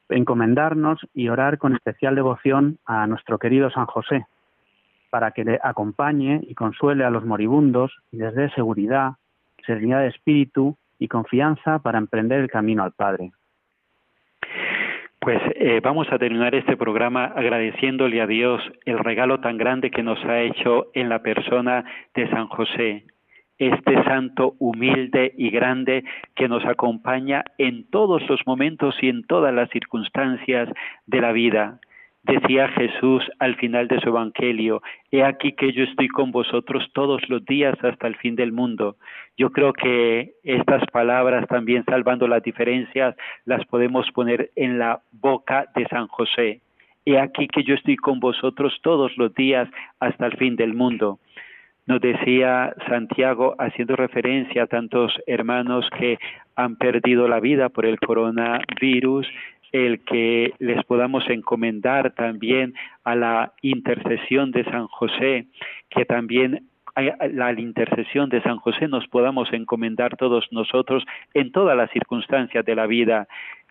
encomendarnos 0.08 1.00
y 1.12 1.28
orar 1.28 1.58
con 1.58 1.74
especial 1.74 2.14
devoción 2.14 2.78
a 2.86 3.06
nuestro 3.06 3.38
querido 3.38 3.70
San 3.70 3.86
José, 3.86 4.26
para 5.14 5.30
que 5.30 5.44
le 5.44 5.60
acompañe 5.62 6.40
y 6.42 6.56
consuele 6.56 7.04
a 7.04 7.10
los 7.10 7.24
moribundos 7.24 7.92
y 8.10 8.16
les 8.16 8.34
dé 8.34 8.50
seguridad, 8.50 9.12
serenidad 9.64 10.00
de 10.00 10.08
espíritu 10.08 10.76
y 10.98 11.06
confianza 11.06 11.78
para 11.78 11.98
emprender 11.98 12.40
el 12.40 12.50
camino 12.50 12.82
al 12.82 12.90
Padre. 12.90 13.30
Pues 15.20 15.40
eh, 15.54 15.80
vamos 15.84 16.08
a 16.10 16.18
terminar 16.18 16.56
este 16.56 16.76
programa 16.76 17.26
agradeciéndole 17.26 18.20
a 18.20 18.26
Dios 18.26 18.60
el 18.86 18.98
regalo 18.98 19.38
tan 19.38 19.56
grande 19.56 19.92
que 19.92 20.02
nos 20.02 20.18
ha 20.24 20.40
hecho 20.40 20.88
en 20.94 21.08
la 21.08 21.20
persona 21.20 21.84
de 22.12 22.28
San 22.30 22.48
José, 22.48 23.04
este 23.58 24.02
santo 24.02 24.56
humilde 24.58 25.32
y 25.38 25.50
grande 25.50 26.02
que 26.34 26.48
nos 26.48 26.64
acompaña 26.64 27.44
en 27.58 27.88
todos 27.88 28.28
los 28.28 28.40
momentos 28.48 28.96
y 29.00 29.10
en 29.10 29.22
todas 29.22 29.54
las 29.54 29.70
circunstancias 29.70 30.68
de 31.06 31.20
la 31.20 31.30
vida. 31.30 31.78
Decía 32.24 32.68
Jesús 32.68 33.22
al 33.38 33.54
final 33.56 33.86
de 33.86 34.00
su 34.00 34.08
Evangelio, 34.08 34.80
He 35.10 35.22
aquí 35.22 35.52
que 35.52 35.72
yo 35.72 35.84
estoy 35.84 36.08
con 36.08 36.32
vosotros 36.32 36.82
todos 36.94 37.20
los 37.28 37.44
días 37.44 37.76
hasta 37.84 38.06
el 38.06 38.16
fin 38.16 38.34
del 38.34 38.50
mundo. 38.50 38.96
Yo 39.36 39.50
creo 39.50 39.74
que 39.74 40.32
estas 40.42 40.82
palabras 40.90 41.46
también 41.48 41.84
salvando 41.84 42.26
las 42.26 42.42
diferencias 42.42 43.14
las 43.44 43.64
podemos 43.66 44.10
poner 44.12 44.50
en 44.56 44.78
la 44.78 45.02
boca 45.12 45.66
de 45.76 45.86
San 45.88 46.06
José. 46.06 46.60
He 47.04 47.18
aquí 47.18 47.46
que 47.46 47.62
yo 47.62 47.74
estoy 47.74 47.96
con 47.96 48.20
vosotros 48.20 48.78
todos 48.82 49.14
los 49.18 49.34
días 49.34 49.68
hasta 50.00 50.24
el 50.24 50.36
fin 50.38 50.56
del 50.56 50.72
mundo. 50.72 51.18
Nos 51.86 52.00
decía 52.00 52.74
Santiago, 52.88 53.54
haciendo 53.58 53.96
referencia 53.96 54.62
a 54.62 54.66
tantos 54.66 55.12
hermanos 55.26 55.86
que 55.98 56.18
han 56.56 56.76
perdido 56.76 57.28
la 57.28 57.40
vida 57.40 57.68
por 57.68 57.84
el 57.84 58.00
coronavirus, 58.00 59.26
el 59.74 60.04
que 60.04 60.54
les 60.60 60.84
podamos 60.84 61.28
encomendar 61.28 62.12
también 62.12 62.74
a 63.02 63.16
la 63.16 63.54
intercesión 63.60 64.52
de 64.52 64.62
San 64.66 64.86
José, 64.86 65.46
que 65.90 66.04
también 66.04 66.68
a 66.94 67.26
la 67.26 67.52
intercesión 67.60 68.28
de 68.28 68.40
San 68.42 68.58
José 68.58 68.86
nos 68.86 69.08
podamos 69.08 69.52
encomendar 69.52 70.16
todos 70.16 70.46
nosotros 70.52 71.04
en 71.34 71.50
todas 71.50 71.76
las 71.76 71.90
circunstancias 71.90 72.64
de 72.64 72.76
la 72.76 72.86
vida, 72.86 73.26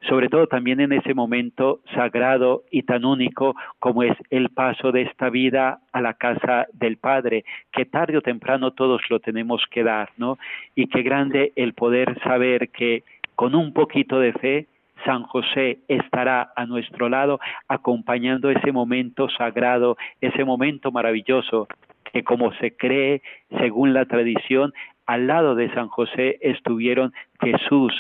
sobre 0.10 0.28
todo 0.28 0.48
también 0.48 0.82
en 0.82 0.92
ese 0.92 1.14
momento 1.14 1.80
sagrado 1.96 2.64
y 2.70 2.84
tan 2.84 3.06
único 3.06 3.56
como 3.80 4.04
es 4.04 4.18
el 4.30 4.50
paso 4.50 4.92
de 4.92 5.04
esta 5.04 5.30
vida 5.30 5.80
a 5.94 6.02
la 6.02 6.16
casa 6.16 6.68
del 6.74 6.98
Padre, 6.98 7.46
que 7.72 7.86
tarde 7.86 8.18
o 8.18 8.22
temprano 8.22 8.72
todos 8.72 9.02
lo 9.10 9.22
tenemos 9.22 9.64
que 9.72 9.84
dar, 9.84 10.10
¿no? 10.18 10.38
Y 10.76 10.88
qué 10.88 11.02
grande 11.02 11.54
el 11.56 11.72
poder 11.74 12.20
saber 12.24 12.72
que 12.72 13.04
con 13.36 13.56
un 13.56 13.72
poquito 13.72 14.20
de 14.20 14.34
fe 14.34 14.68
San 15.06 15.24
José 15.24 15.80
estará 15.88 16.52
a 16.56 16.66
nuestro 16.66 17.10
lado 17.10 17.40
acompañando 17.68 18.50
ese 18.50 18.72
momento 18.72 19.30
sagrado, 19.30 19.98
ese 20.22 20.44
momento 20.44 20.92
maravilloso 20.92 21.68
que 22.12 22.24
como 22.24 22.54
se 22.54 22.76
cree, 22.76 23.22
según 23.60 23.94
la 23.94 24.06
tradición, 24.06 24.74
al 25.06 25.28
lado 25.28 25.56
de 25.56 25.74
San 25.74 25.88
José 25.88 26.38
estuvieron 26.42 27.14
Jesús 27.42 27.94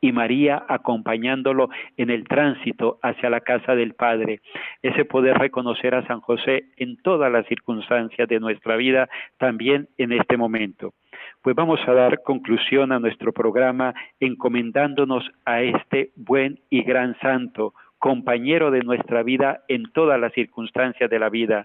y 0.00 0.12
María 0.12 0.64
acompañándolo 0.68 1.68
en 1.96 2.10
el 2.10 2.26
tránsito 2.26 2.98
hacia 3.02 3.28
la 3.28 3.40
casa 3.40 3.74
del 3.74 3.94
Padre. 3.94 4.40
Ese 4.82 5.04
poder 5.04 5.36
reconocer 5.38 5.94
a 5.94 6.06
San 6.06 6.20
José 6.20 6.64
en 6.76 6.96
todas 6.96 7.30
las 7.30 7.46
circunstancias 7.46 8.26
de 8.28 8.40
nuestra 8.40 8.76
vida, 8.76 9.08
también 9.36 9.88
en 9.98 10.12
este 10.12 10.36
momento. 10.36 10.94
Pues 11.42 11.56
vamos 11.56 11.80
a 11.86 11.94
dar 11.94 12.22
conclusión 12.22 12.92
a 12.92 12.98
nuestro 12.98 13.32
programa 13.32 13.94
encomendándonos 14.20 15.30
a 15.46 15.62
este 15.62 16.10
buen 16.14 16.60
y 16.68 16.82
gran 16.82 17.18
santo, 17.20 17.72
compañero 17.98 18.70
de 18.70 18.82
nuestra 18.82 19.22
vida 19.22 19.62
en 19.66 19.90
todas 19.92 20.20
las 20.20 20.34
circunstancias 20.34 21.08
de 21.08 21.18
la 21.18 21.30
vida. 21.30 21.64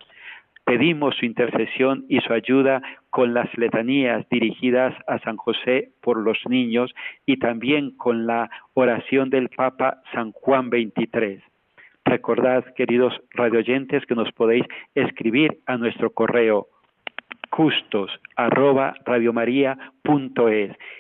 Pedimos 0.64 1.18
su 1.18 1.26
intercesión 1.26 2.06
y 2.08 2.22
su 2.22 2.32
ayuda 2.32 2.82
con 3.10 3.34
las 3.34 3.50
letanías 3.58 4.26
dirigidas 4.30 4.96
a 5.08 5.20
San 5.20 5.36
José 5.36 5.90
por 6.02 6.24
los 6.24 6.38
niños 6.48 6.96
y 7.26 7.38
también 7.38 7.92
con 7.98 8.26
la 8.26 8.50
oración 8.76 9.30
del 9.30 9.50
Papa 9.50 10.02
San 10.14 10.32
Juan 10.32 10.70
XXIII. 10.70 11.44
Recordad, 12.06 12.64
queridos 12.76 13.14
radioyentes, 13.32 14.06
que 14.06 14.16
nos 14.16 14.32
podéis 14.32 14.64
escribir 14.94 15.60
a 15.66 15.76
nuestro 15.76 16.12
correo 16.12 16.68
justos 17.56 18.12
arroba 18.36 18.96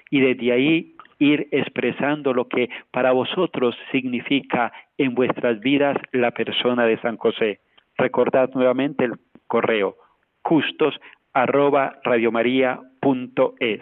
y 0.10 0.20
desde 0.22 0.52
ahí 0.54 0.96
ir 1.20 1.48
expresando 1.52 2.34
lo 2.34 2.48
que 2.48 2.70
para 2.92 3.12
vosotros 3.12 3.76
significa 3.92 4.72
en 4.98 5.16
vuestras 5.16 5.60
vidas 5.60 5.98
la 6.14 6.32
persona 6.32 6.86
de 6.86 6.98
San 7.02 7.18
José. 7.18 7.60
Recordad 7.98 8.52
nuevamente 8.54 9.04
el 9.04 9.14
correo 9.48 9.98
justos 10.44 10.96
arroba 11.34 12.00
radiomaria.es. 12.04 13.82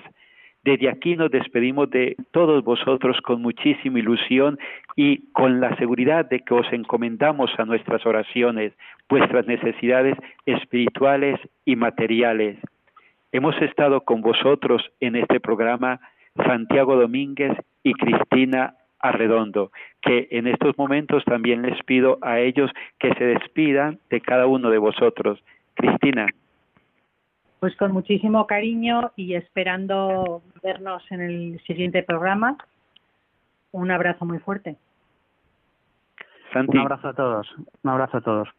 Desde 0.63 0.89
aquí 0.89 1.17
nos 1.17 1.29
despedimos 1.29 1.89
de 1.89 2.15
todos 2.31 2.63
vosotros 2.63 3.19
con 3.21 3.41
muchísima 3.41 3.99
ilusión 3.99 4.57
y 4.95 5.29
con 5.33 5.59
la 5.59 5.75
seguridad 5.75 6.25
de 6.29 6.39
que 6.39 6.53
os 6.53 6.71
encomendamos 6.71 7.51
a 7.57 7.65
nuestras 7.65 8.05
oraciones, 8.05 8.71
vuestras 9.09 9.45
necesidades 9.45 10.17
espirituales 10.45 11.37
y 11.65 11.75
materiales. 11.75 12.57
Hemos 13.33 13.61
estado 13.61 14.01
con 14.01 14.21
vosotros 14.21 14.89
en 15.01 15.17
este 15.17 15.41
programa 15.41 15.99
Santiago 16.45 16.95
Domínguez 16.95 17.51
y 17.83 17.93
Cristina 17.93 18.75
Arredondo, 18.99 19.71
que 20.01 20.29
en 20.31 20.47
estos 20.47 20.77
momentos 20.77 21.25
también 21.25 21.61
les 21.61 21.83
pido 21.83 22.19
a 22.21 22.39
ellos 22.39 22.71
que 22.99 23.13
se 23.15 23.25
despidan 23.25 23.99
de 24.09 24.21
cada 24.21 24.47
uno 24.47 24.69
de 24.69 24.77
vosotros. 24.77 25.43
Cristina. 25.73 26.27
Pues 27.63 27.77
con 27.77 27.93
muchísimo 27.93 28.45
cariño 28.45 29.13
y 29.15 29.35
esperando 29.35 30.41
vernos 30.61 31.01
en 31.09 31.21
el 31.21 31.61
siguiente 31.65 32.03
programa. 32.03 32.57
Un 33.71 33.89
abrazo 33.89 34.25
muy 34.25 34.39
fuerte. 34.39 34.75
Un 36.53 36.77
abrazo 36.77 37.07
a 37.07 37.13
todos. 37.13 37.47
Un 37.81 37.89
abrazo 37.89 38.17
a 38.17 38.19
todos. 38.21 38.49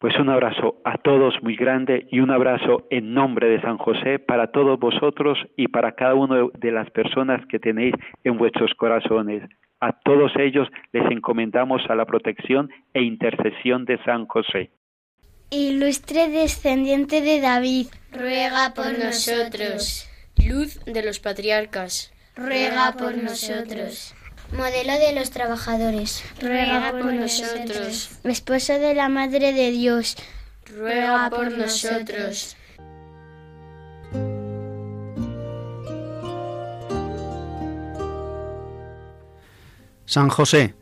Pues 0.00 0.18
un 0.18 0.28
abrazo 0.28 0.78
a 0.84 0.98
todos 0.98 1.40
muy 1.40 1.54
grande 1.54 2.08
y 2.10 2.18
un 2.18 2.32
abrazo 2.32 2.88
en 2.90 3.14
nombre 3.14 3.48
de 3.48 3.60
San 3.60 3.78
José 3.78 4.18
para 4.18 4.48
todos 4.50 4.76
vosotros 4.80 5.38
y 5.56 5.68
para 5.68 5.92
cada 5.92 6.16
una 6.16 6.48
de 6.58 6.72
las 6.72 6.90
personas 6.90 7.46
que 7.46 7.60
tenéis 7.60 7.94
en 8.24 8.38
vuestros 8.38 8.74
corazones. 8.74 9.48
A 9.78 9.92
todos 9.92 10.32
ellos 10.34 10.66
les 10.92 11.08
encomendamos 11.12 11.88
a 11.88 11.94
la 11.94 12.06
protección 12.06 12.70
e 12.92 13.02
intercesión 13.02 13.84
de 13.84 14.02
San 14.02 14.26
José. 14.26 14.72
Ilustre 15.50 16.28
descendiente 16.28 17.22
de 17.22 17.40
David, 17.40 17.86
ruega 18.12 18.74
por 18.74 18.98
nosotros. 18.98 20.06
Luz 20.36 20.78
de 20.84 21.02
los 21.02 21.20
patriarcas, 21.20 22.12
ruega 22.36 22.92
por 22.92 23.16
nosotros. 23.16 24.14
Modelo 24.52 24.92
de 24.92 25.14
los 25.14 25.30
trabajadores, 25.30 26.22
ruega 26.40 26.92
por 26.92 27.14
nosotros. 27.14 28.10
Esposo 28.24 28.74
de 28.74 28.94
la 28.94 29.08
Madre 29.08 29.54
de 29.54 29.70
Dios, 29.70 30.16
ruega 30.66 31.30
por 31.30 31.50
nosotros. 31.50 32.54
San 40.04 40.28
José, 40.28 40.74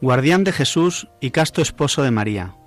guardián 0.00 0.42
de 0.42 0.52
Jesús 0.52 1.06
y 1.20 1.30
casto 1.30 1.62
esposo 1.62 2.02
de 2.02 2.10
María 2.10 2.57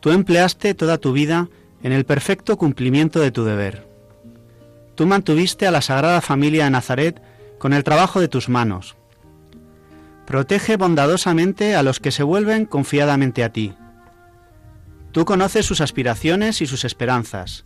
Tú 0.00 0.10
empleaste 0.10 0.74
toda 0.74 0.98
tu 0.98 1.12
vida 1.12 1.48
en 1.82 1.92
el 1.92 2.04
perfecto 2.04 2.56
cumplimiento 2.56 3.20
de 3.20 3.30
tu 3.30 3.44
deber. 3.44 3.86
Tú 4.94 5.06
mantuviste 5.06 5.66
a 5.66 5.70
la 5.70 5.82
Sagrada 5.82 6.22
Familia 6.22 6.64
de 6.64 6.70
Nazaret 6.70 7.22
con 7.58 7.74
el 7.74 7.84
trabajo 7.84 8.20
de 8.20 8.28
tus 8.28 8.48
manos. 8.48 8.96
Protege 10.26 10.76
bondadosamente 10.76 11.74
a 11.74 11.82
los 11.82 12.00
que 12.00 12.12
se 12.12 12.22
vuelven 12.22 12.64
confiadamente 12.64 13.44
a 13.44 13.52
ti. 13.52 13.74
Tú 15.12 15.24
conoces 15.24 15.66
sus 15.66 15.80
aspiraciones 15.80 16.62
y 16.62 16.66
sus 16.66 16.84
esperanzas. 16.84 17.64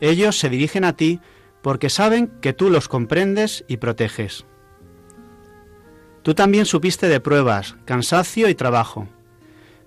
Ellos 0.00 0.38
se 0.38 0.50
dirigen 0.50 0.84
a 0.84 0.94
ti 0.94 1.20
porque 1.62 1.90
saben 1.90 2.28
que 2.40 2.52
tú 2.52 2.70
los 2.70 2.88
comprendes 2.88 3.64
y 3.66 3.78
proteges. 3.78 4.44
Tú 6.22 6.34
también 6.34 6.66
supiste 6.66 7.08
de 7.08 7.20
pruebas, 7.20 7.76
cansancio 7.86 8.48
y 8.48 8.54
trabajo 8.54 9.08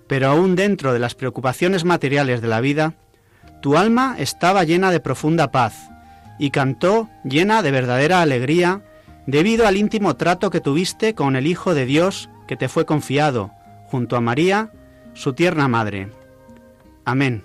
pero 0.06 0.28
aún 0.28 0.56
dentro 0.56 0.92
de 0.92 0.98
las 0.98 1.14
preocupaciones 1.14 1.84
materiales 1.84 2.40
de 2.40 2.48
la 2.48 2.60
vida, 2.60 2.94
tu 3.60 3.76
alma 3.76 4.16
estaba 4.18 4.64
llena 4.64 4.90
de 4.90 5.00
profunda 5.00 5.50
paz 5.50 5.90
y 6.38 6.50
cantó 6.50 7.08
llena 7.24 7.62
de 7.62 7.70
verdadera 7.70 8.20
alegría 8.20 8.82
debido 9.26 9.66
al 9.66 9.76
íntimo 9.76 10.16
trato 10.16 10.50
que 10.50 10.60
tuviste 10.60 11.14
con 11.14 11.36
el 11.36 11.46
Hijo 11.46 11.74
de 11.74 11.86
Dios 11.86 12.28
que 12.46 12.56
te 12.56 12.68
fue 12.68 12.84
confiado, 12.84 13.52
junto 13.86 14.16
a 14.16 14.20
María, 14.20 14.70
su 15.14 15.32
tierna 15.32 15.68
madre. 15.68 16.10
Amén. 17.04 17.44